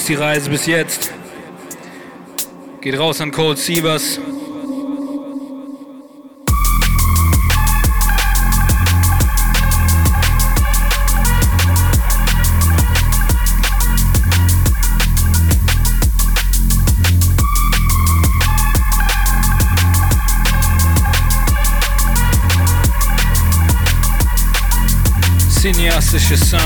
[0.06, 1.12] genießt die Reise bis jetzt.
[2.80, 4.20] Geht raus an Cold Sievers.
[25.48, 26.65] Cineastische Sounds.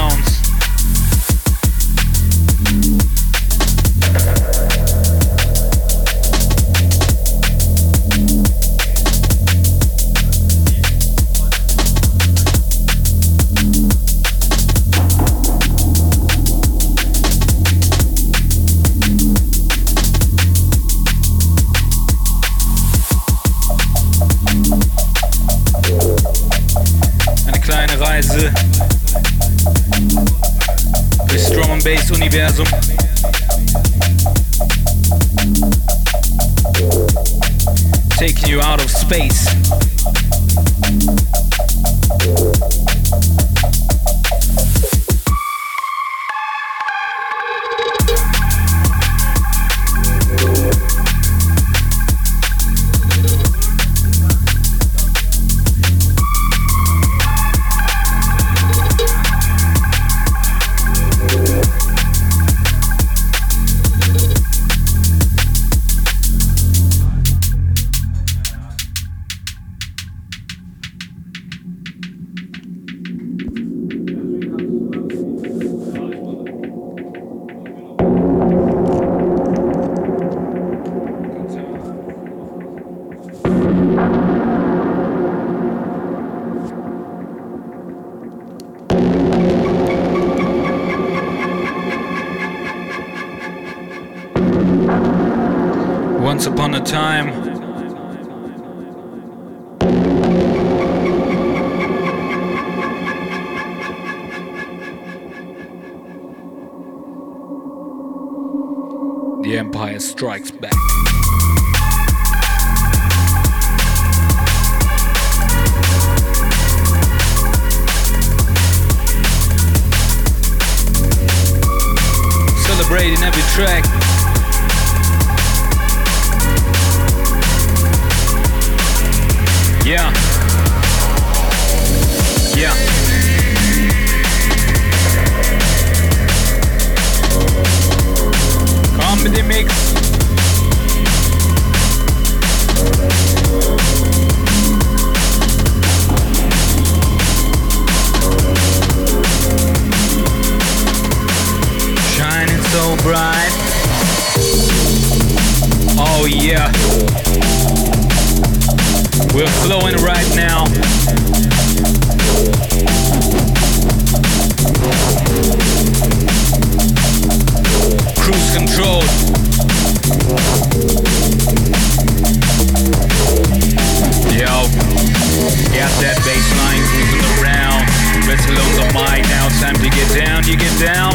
[180.51, 181.15] You get down.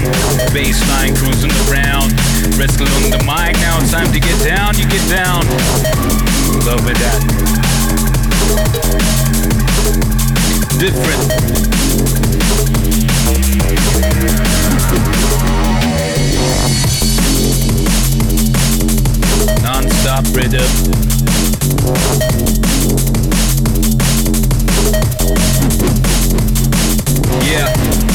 [0.53, 2.13] Bass line cruising around.
[2.57, 5.43] Wrestle on the mic, now it's time to get down, you get down.
[6.63, 7.19] Love with that.
[10.79, 11.21] Different.
[19.62, 20.63] Non-stop rhythm.
[27.43, 28.14] Yeah.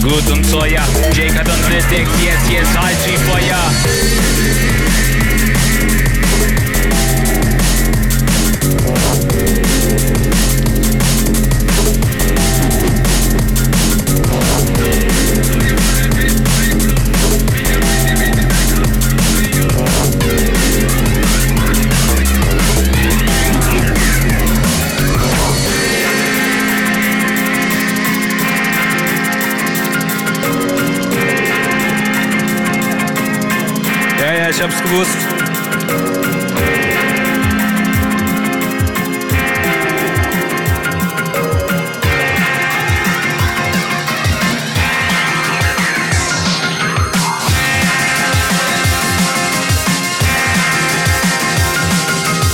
[0.00, 0.82] Gut und teuer.
[1.12, 4.81] Jake hat uns entdeckt, yes, yes, heiß wie
[34.62, 35.16] hab's gewusst.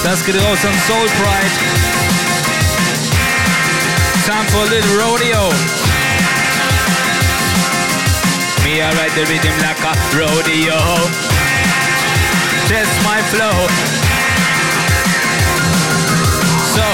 [0.02, 1.50] Das geht raus an Soul Pride.
[4.24, 5.50] Time for a little rodeo.
[8.64, 11.37] Me, I ride the rhythm like a rodeo.
[12.68, 13.66] Test my flow.
[16.74, 16.84] So.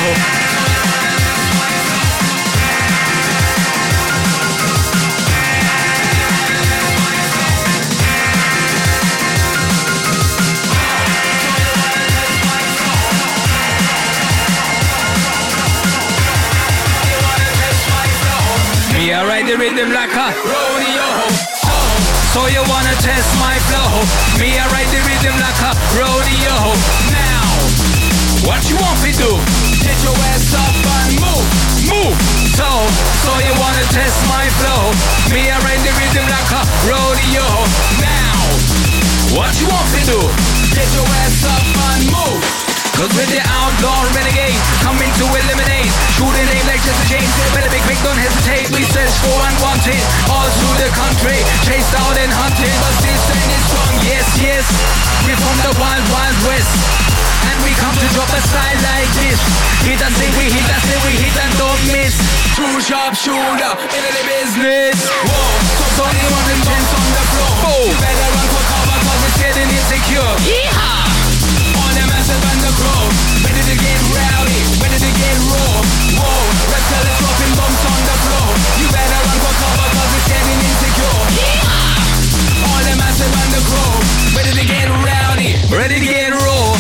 [18.94, 20.73] Me, I ride the rhythm like a
[22.34, 24.02] so you wanna test my flow?
[24.42, 26.58] Me, I ride the rhythm like a rodeo.
[27.14, 27.46] Now,
[28.42, 29.32] what you want me to do?
[29.78, 31.46] Get your ass up and move,
[31.86, 32.18] move.
[32.58, 32.66] So,
[33.22, 34.90] so you wanna test my flow?
[35.30, 37.46] Me, I ride the rhythm like a rodeo.
[38.02, 38.38] Now,
[39.38, 40.20] what you want me to do?
[40.74, 42.64] Get your ass up and move.
[42.94, 47.82] Cause with the outlaw renegade Coming to eliminate Shooting aim like Jesse James Better be
[47.82, 49.98] quick, don't hesitate We search for unwanted
[50.30, 50.93] All through the
[55.64, 56.68] the wild, wild west.
[57.48, 59.40] And we come to drop a style like this.
[59.88, 62.12] Hit and say we hit and say we hit and don't miss.
[62.52, 64.96] True sharp shooter In the business.
[65.08, 65.56] Whoa.
[65.80, 67.52] So Tony running bounce on the floor.
[67.64, 67.88] Oh.
[67.88, 70.32] You better run for cover cause it's getting insecure.
[70.44, 71.08] Yeehaw.
[71.80, 73.04] On the massive and the crow.
[73.48, 75.76] Ready to get rowdy, ready to get raw.
[76.20, 78.48] Whoa, reptile is dropping bombs on the floor.
[78.80, 79.33] You better run
[84.36, 86.76] Ready to get rowdy, ready to get raw.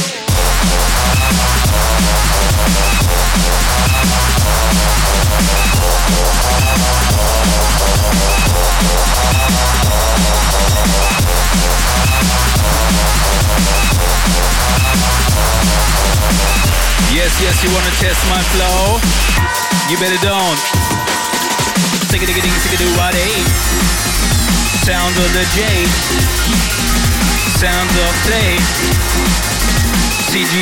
[17.14, 18.98] Yes, yes, you wanna test my flow?
[19.88, 20.58] You better don't.
[22.08, 23.14] Stick it, ding, stick it, do what
[24.84, 25.86] Sound of the J.
[27.56, 28.60] Sound of play.
[30.28, 30.52] CG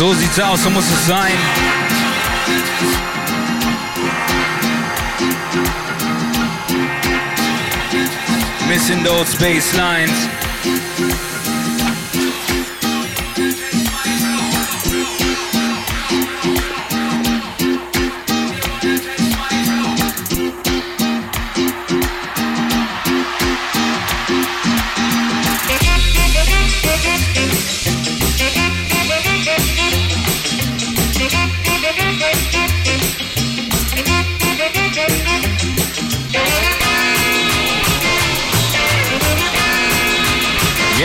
[0.00, 1.34] So sieht's aus, so muss es sein.
[8.66, 9.76] Missing those bass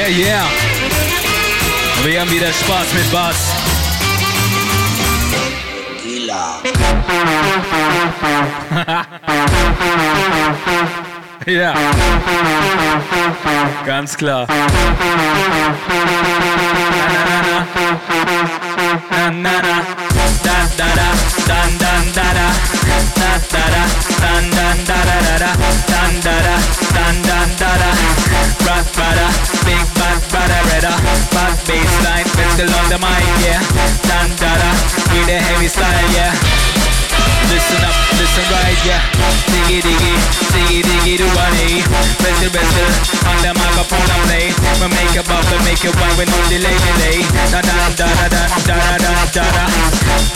[0.07, 0.45] Yeah, yeah.
[2.03, 3.56] Wir haben wieder Spaß mit Bass.
[11.48, 11.73] ja.
[13.84, 14.48] Ganz klar.
[19.18, 19.65] Na, na, na.
[19.65, 19.74] Da,
[32.56, 33.60] Rascal on the mic, yeah.
[34.07, 34.72] Dan dada,
[35.11, 36.32] with a heavy style, yeah.
[37.52, 39.03] Listen up, listen right, yeah.
[39.52, 40.14] Diggy diggy,
[40.56, 41.84] diggy diggy do one A.
[42.23, 42.91] Wrestle wrestle,
[43.27, 44.48] on the microphone and play.
[44.80, 47.27] We make a bump make it wine with no delay delay.
[47.52, 49.65] Da da da da da da da da da.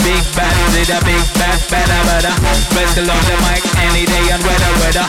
[0.03, 2.31] Big bad, did a big bad, bada bada.
[2.75, 5.07] Wrestle on the mic any day and weather weather.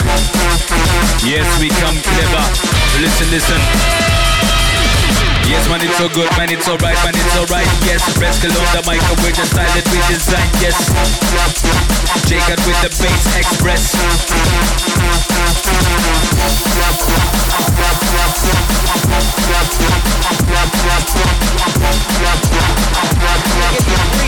[1.26, 2.44] Yes, we come clever.
[3.02, 3.58] Listen, listen.
[5.50, 7.66] Yes, man, it's so good, man, it's alright, man, it's alright.
[7.82, 10.46] Yes, Rascal on the mic, with the style that we design.
[10.62, 10.78] Yes,
[12.30, 13.98] Jacob with the bass express.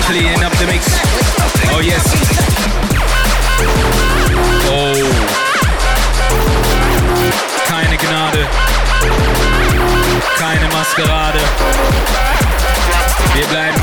[0.06, 0.90] Cleaning up the mix.
[1.70, 2.02] Oh yes.
[4.66, 4.98] Oh.
[7.68, 9.51] Keine Gnade.
[10.38, 11.38] Keine Maskerade.
[13.34, 13.82] Wir bleiben.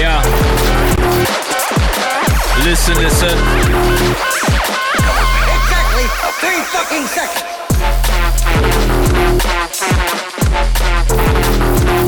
[0.00, 0.22] Ja.
[2.64, 3.38] Listen, listen.
[5.56, 6.06] Exactly
[6.40, 7.50] three fucking seconds.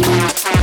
[0.04, 0.61] Yeah.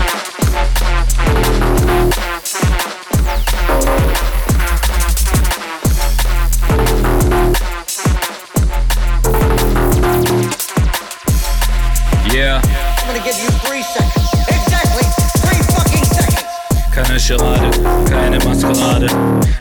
[17.29, 17.69] Charade,
[18.09, 19.05] keine Maskerade.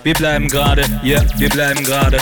[0.03, 2.16] Wir bleiben gerade, ja, yeah, wir bleiben gerade.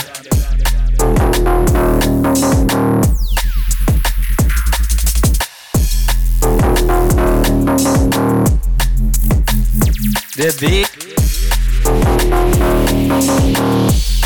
[10.37, 10.89] Der Weg.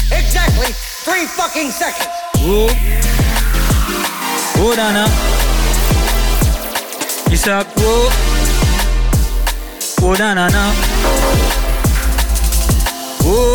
[0.10, 0.74] Exactly
[1.06, 2.10] three fucking seconds.
[2.48, 2.68] Oh.
[4.60, 5.06] Oh, Nana.
[7.30, 8.41] Ich sag, oh.
[10.04, 10.74] Oh, na, na, na.
[13.24, 13.54] Oh.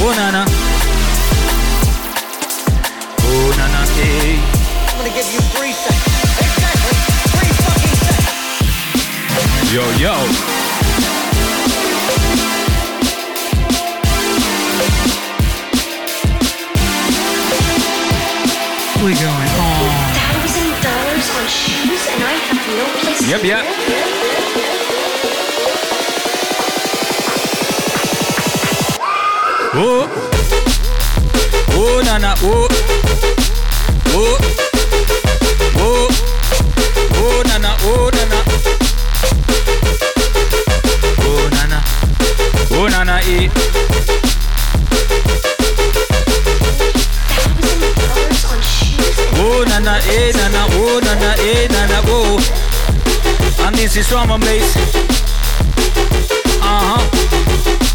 [0.00, 0.44] Oh, na, na.
[3.20, 4.40] Oh, na, na, ey.
[4.88, 6.16] I'm gonna give you three seconds.
[6.40, 6.96] Exactly
[7.36, 9.72] three fucking seconds.
[9.72, 10.14] Yo, yo.
[19.04, 19.90] We going on.
[20.16, 24.35] Thousand dollars on shoes, and I have no place Yep, to yep.
[29.78, 30.08] Oh,
[31.72, 32.66] oh, nana, oh,
[34.08, 34.38] oh,
[35.76, 36.08] oh,
[37.14, 38.38] oh, nana, oh, nana,
[41.20, 41.80] oh, nana,
[42.72, 43.50] oh, nana, eh.
[49.38, 52.38] Oh nana, eh nana, oh nana, eh nana, oh.
[53.66, 54.74] And this is from a place.
[56.60, 57.85] Uh huh.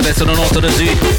[0.00, 1.17] deve essere un'auto da G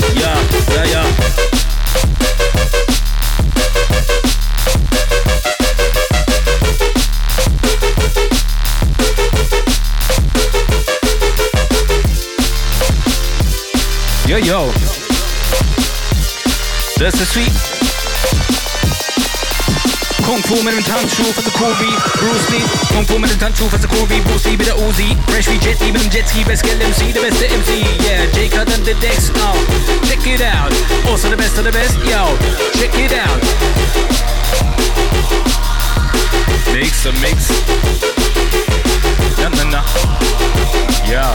[20.99, 22.65] untrue for the cool beat Bruce Lee.
[22.91, 24.23] Kung Fu man is done true for the cool beat.
[24.27, 25.15] Bruce Lee be the Uzi.
[25.31, 28.55] Fresh we jet even jet ski best get MC the best the MC Yeah Jake
[28.59, 29.55] out the decks now
[30.07, 30.71] Check it out.
[31.07, 32.35] Also the best of the best yo
[32.75, 33.39] Check it out.
[36.73, 37.49] Mix a mix.
[39.39, 39.81] Na na na.
[41.07, 41.33] Yeah.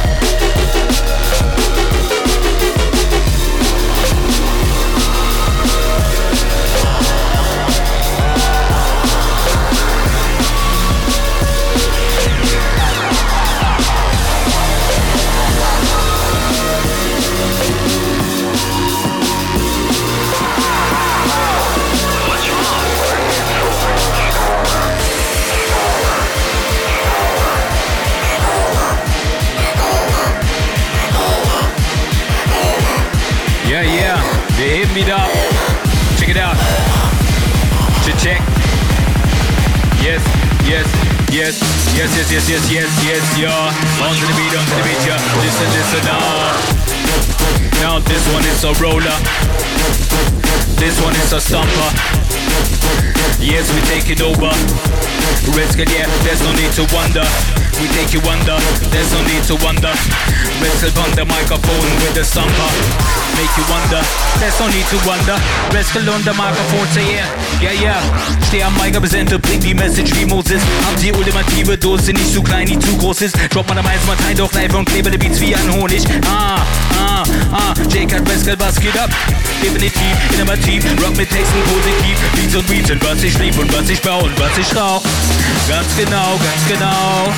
[34.64, 35.28] Wir heben wieder ab.
[36.18, 36.56] Check it out.
[38.02, 38.40] Check, check.
[40.02, 40.22] Yes,
[40.64, 40.86] yes,
[41.30, 41.60] yes,
[41.94, 44.00] yes, yes, yes, yes, yes, yes, yeah.
[44.00, 45.20] Onto the beat, onto the beat, yeah.
[45.44, 46.16] Listen, listen now.
[47.82, 49.18] Now this one is a roller.
[50.80, 51.90] This one is a stomper.
[53.44, 54.48] Yes, we take it over.
[55.52, 57.28] Risk it, yeah, there's no need to wonder.
[57.80, 58.56] we take you under.
[58.88, 59.92] There's no need to wonder.
[60.60, 62.70] Wrestle on the microphone with the stumper.
[63.36, 64.00] Make you wonder.
[64.38, 65.36] There's no need to wonder.
[65.72, 67.28] Wrestle on the microphone, say yeah,
[67.60, 68.00] yeah, yeah.
[68.46, 70.62] Steh am Mic, präsente, bring die Message wie Moses.
[70.86, 73.36] Hab die ultimative Dose, nicht zu klein, nie zu groß ist.
[73.50, 76.04] Drop man am Eis, mal Teil doch live und klebe die Beats wie ein Honig.
[76.26, 76.62] Ah,
[76.98, 77.74] ah, ah.
[77.90, 78.18] J.K.
[78.18, 79.10] Rascal, was geht ab?
[79.62, 82.18] Definitiv, innovativ, Rock mit Texten positiv.
[82.34, 85.02] Beats und Beats sind, was ich lieb und was ich baue und was ich rauch.
[85.68, 87.32] Ganz genau, ganz genau.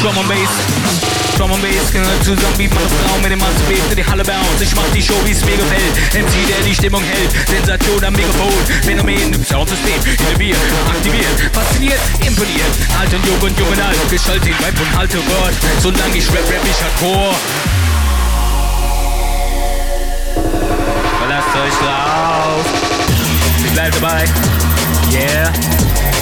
[0.00, 1.15] Drum and Bass.
[1.36, 4.62] Drum and Bass gehört zusammen wie Frau mit dem zu die Halle bounce.
[4.62, 5.94] Ich mach die Show, wie's mir gefällt.
[6.14, 7.30] MC, der die Stimmung hält.
[7.46, 8.52] Sensation am Mikrofon.
[8.82, 10.00] Phänomen im Soundsystem.
[10.28, 10.58] Innoviert,
[10.88, 12.72] aktiviert, fasziniert, imponiert.
[12.98, 13.98] Alt und jung und jung und alt.
[14.10, 15.54] Geschaltet Vibe und halte Gott.
[15.82, 17.34] Solange ich rap, rap ich hardcore.
[21.18, 22.64] Verlasst euch drauf.
[23.64, 24.24] Ich bleib dabei.
[25.12, 25.52] Yeah.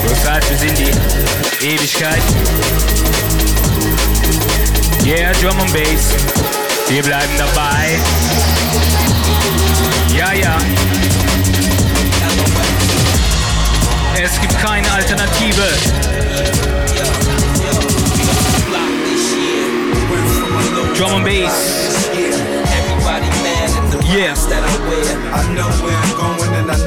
[0.07, 2.23] So Zeit bis in die Ewigkeit.
[5.05, 6.17] Yeah, Drum and Bass.
[6.89, 8.01] Wir bleiben dabei.
[10.17, 10.57] Ja, ja.
[14.17, 15.63] Es gibt keine Alternative.
[20.97, 21.75] Drum and Bass.
[24.11, 24.35] Yeah.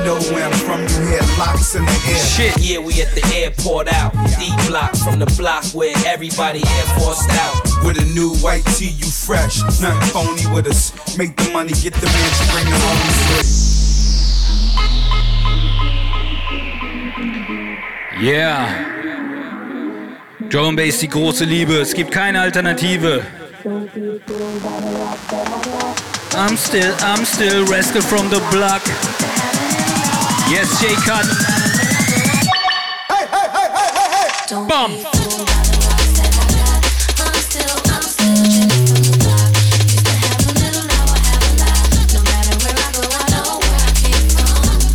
[0.07, 1.03] I know where I'm going and I know where I'm from.
[1.03, 2.15] You hear locks in the air.
[2.15, 2.57] Shit.
[2.63, 4.13] Yeah, we at the airport out.
[4.39, 7.61] D block from the block where everybody Air Forced out.
[7.84, 9.59] With a new white tee, you fresh.
[9.81, 10.93] Nothing phony with us.
[11.17, 13.67] Make the money, get the man to bring the homies
[18.21, 18.95] Yeah.
[20.47, 21.81] Drum and Bass, die große Liebe.
[21.81, 23.25] Es gibt keine Alternative.
[26.34, 28.81] I'm still, I'm still Rascal from the block.
[30.49, 31.28] Yes, Jaycut.
[33.10, 34.65] Hey, hey, hey, hey, hey, hey!
[34.65, 34.91] Bum.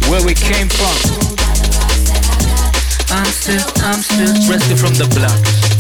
[0.09, 0.97] Where we came from.
[3.11, 5.72] I'm still, I'm still Rascal from the block.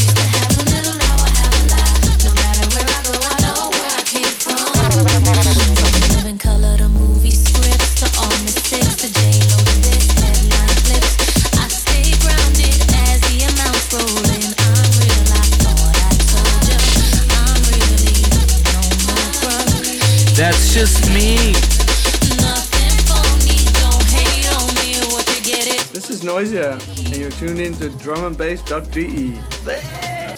[26.80, 30.31] And you're tuned in to drumandbass.de.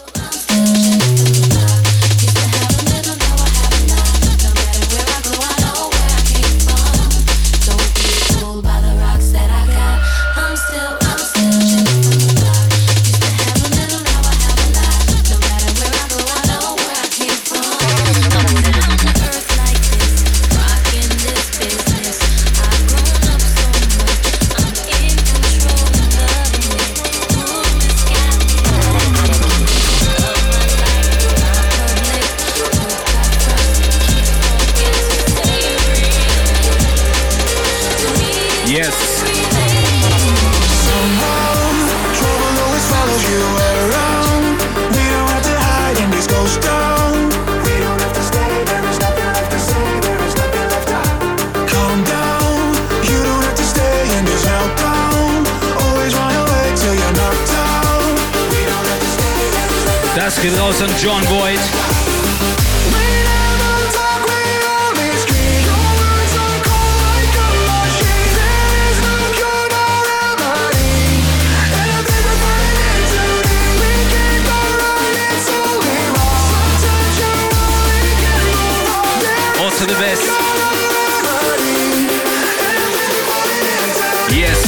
[84.37, 84.59] Yes.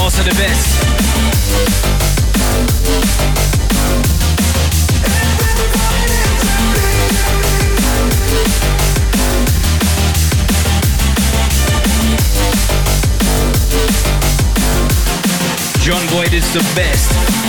[0.00, 0.74] Also the best.
[15.80, 17.43] John Boyd is the best.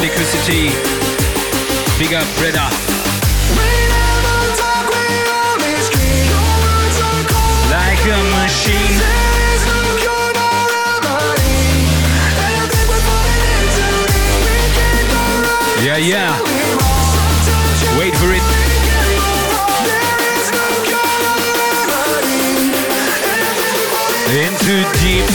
[0.00, 0.70] Liquidity.
[1.98, 2.66] Big up, brother.
[7.68, 8.96] Like a machine.
[15.84, 16.40] Yeah, yeah.
[17.98, 18.42] Wait for it.
[24.32, 25.26] In too deep.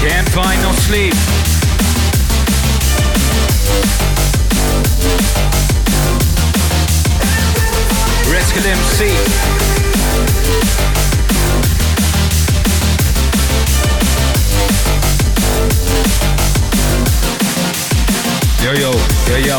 [0.00, 1.51] Can't find no sleep.
[8.54, 9.06] Rescue MC.
[18.62, 18.92] Yo yo,
[19.28, 19.58] yo yo.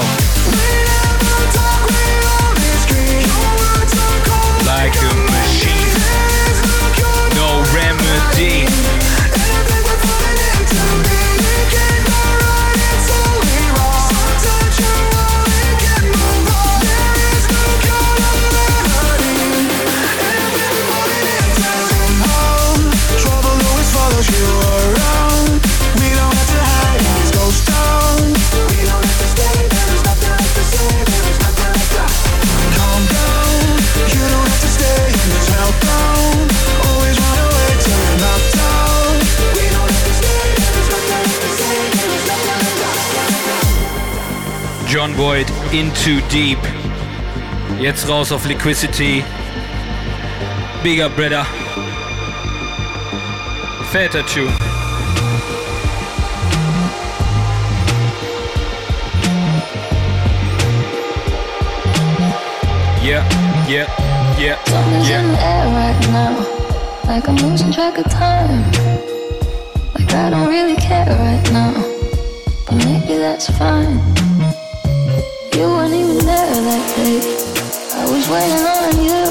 [4.65, 6.32] Like a machine.
[45.23, 45.53] Left to.
[45.53, 46.59] John Boyd, In Too Deep.
[47.79, 49.23] Jetzt raus auf Liquidity.
[50.83, 51.45] Bigger brother.
[53.91, 54.53] Fetter Tune.
[63.01, 63.23] Yeah,
[63.67, 63.87] yeah,
[64.39, 65.21] yeah, Something's yeah.
[65.21, 66.37] in the air right now.
[67.05, 68.63] Like I'm losing track of time.
[69.93, 71.73] Like I don't really care right now.
[72.65, 73.99] But maybe that's fine.
[75.55, 77.21] You weren't even there that day.
[77.93, 79.21] I was waiting on you.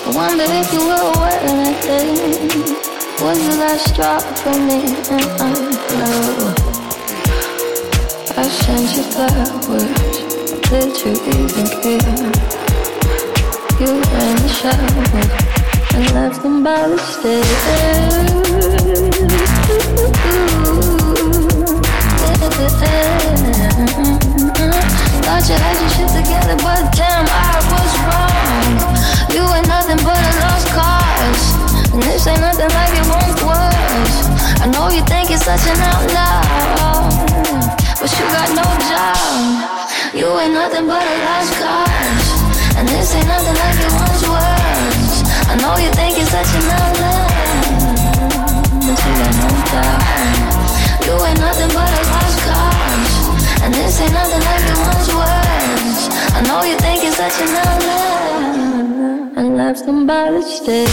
[0.00, 2.16] I wondered if you were aware that day.
[3.20, 4.80] Was the last straw for me?
[5.12, 5.52] And I
[5.92, 6.54] know.
[8.34, 9.92] I sent you flowers.
[10.70, 12.24] Did you even care?
[13.78, 15.04] You ran the shower
[15.94, 18.34] and left them by the stairs.
[25.24, 28.76] Thought you had your shit together, but damn, I was wrong.
[29.32, 31.56] You ain't nothing but a lost cause,
[31.88, 34.28] and this ain't nothing like it once was.
[34.60, 37.08] I know you think you're such an outlaw,
[37.96, 40.12] but you got no job.
[40.12, 42.28] You ain't nothing but a lost cause.
[42.76, 45.24] And this ain't nothing like it once was.
[45.48, 47.24] I know you think you're such an outlaw,
[48.84, 50.53] but you got no job.
[51.04, 53.14] You ain't nothing but a lost cause.
[53.62, 56.08] And this ain't nothing like it once was.
[56.32, 60.88] I know you think you're such an outlaw, and left them by the stairs.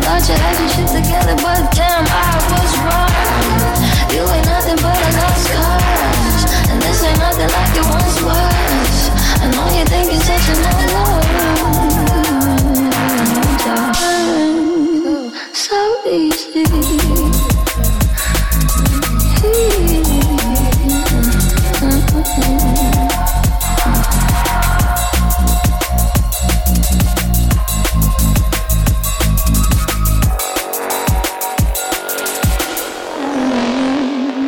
[0.00, 3.12] Thought you had your shit together, but damn, I was wrong.
[4.16, 9.10] You ain't nothing but a lost cause, and this ain't nothing like it once was.
[9.42, 10.70] I know you think you're such an
[15.52, 16.64] So easy.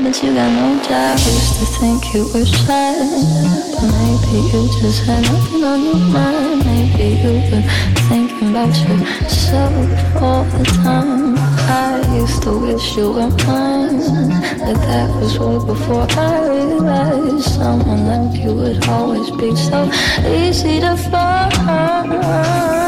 [0.03, 1.19] But you got no job.
[1.19, 2.93] Used to think you were shy.
[3.83, 6.65] Maybe you just had nothing on your mind.
[6.65, 7.65] Maybe you were
[8.09, 11.35] thinking about yourself all the time.
[11.39, 14.29] I used to wish you were mine.
[14.59, 19.91] But that was way before I realized someone like you would always be so
[20.27, 22.82] easy to find.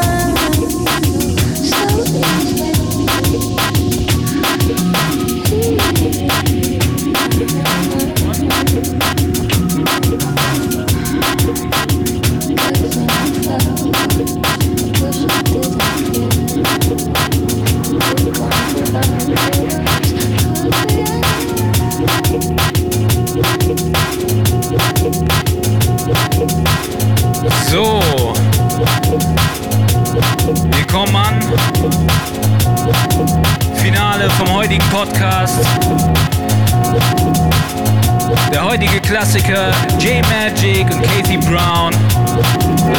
[38.75, 41.93] Der heutige Klassiker J Magic und Kathy Brown.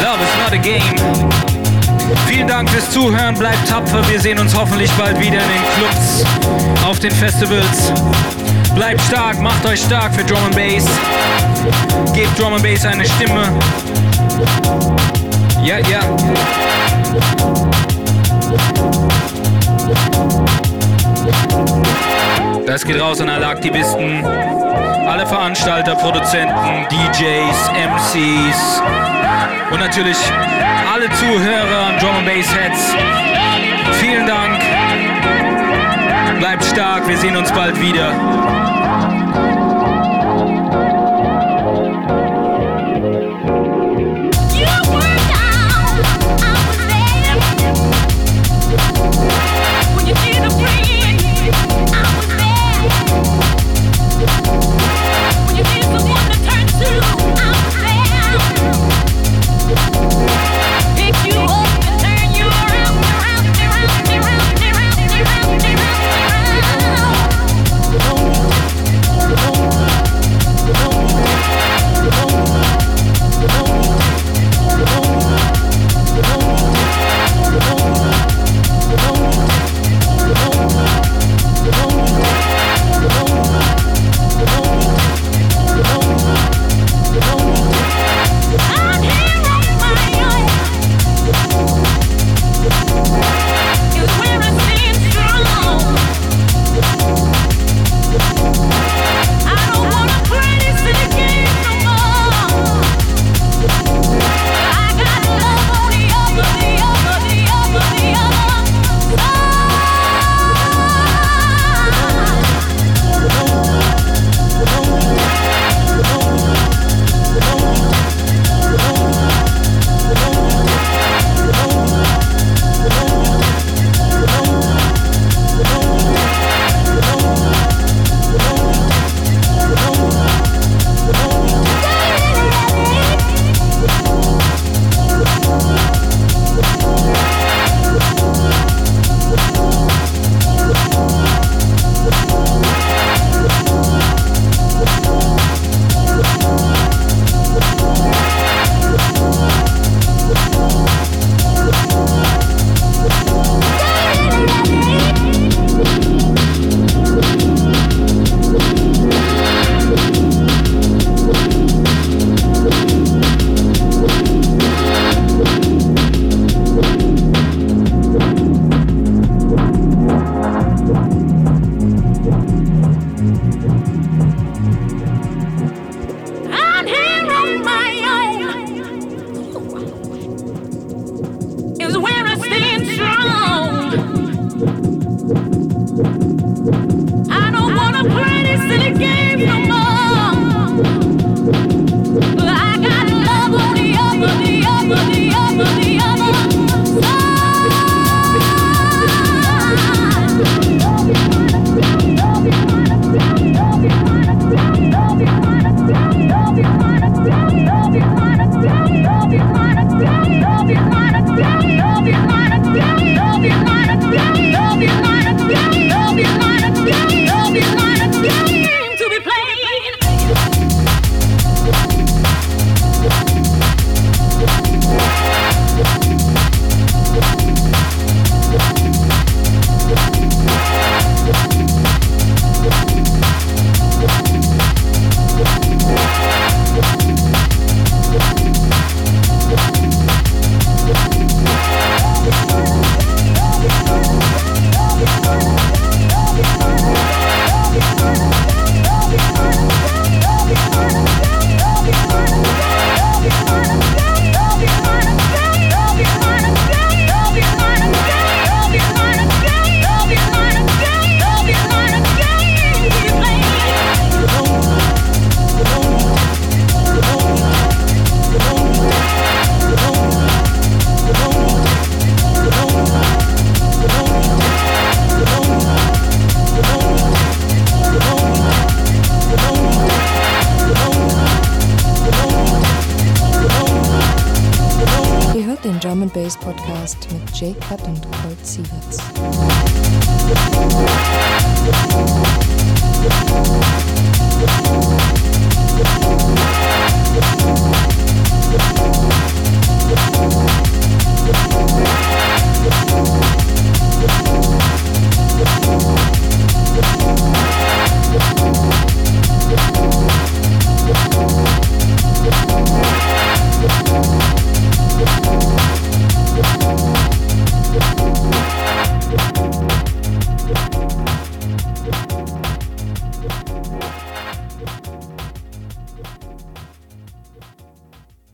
[0.03, 0.83] Love is not a game.
[2.27, 4.03] Vielen Dank fürs Zuhören, bleibt tapfer.
[4.09, 6.25] Wir sehen uns hoffentlich bald wieder in den Clubs,
[6.83, 7.93] auf den Festivals.
[8.75, 10.87] Bleibt stark, macht euch stark für Drum and Bass.
[12.15, 13.47] Gebt Drum and Bass eine Stimme.
[15.63, 16.01] Ja, ja.
[22.67, 28.83] Das geht raus an alle Aktivisten, alle Veranstalter, Produzenten, DJs, MCs
[29.71, 30.17] und natürlich
[30.93, 32.93] alle Zuhörer an Drum Bass Heads.
[34.01, 34.61] Vielen Dank.
[36.41, 38.66] Bleibt stark, wir sehen uns bald wieder.
[55.99, 56.26] I'm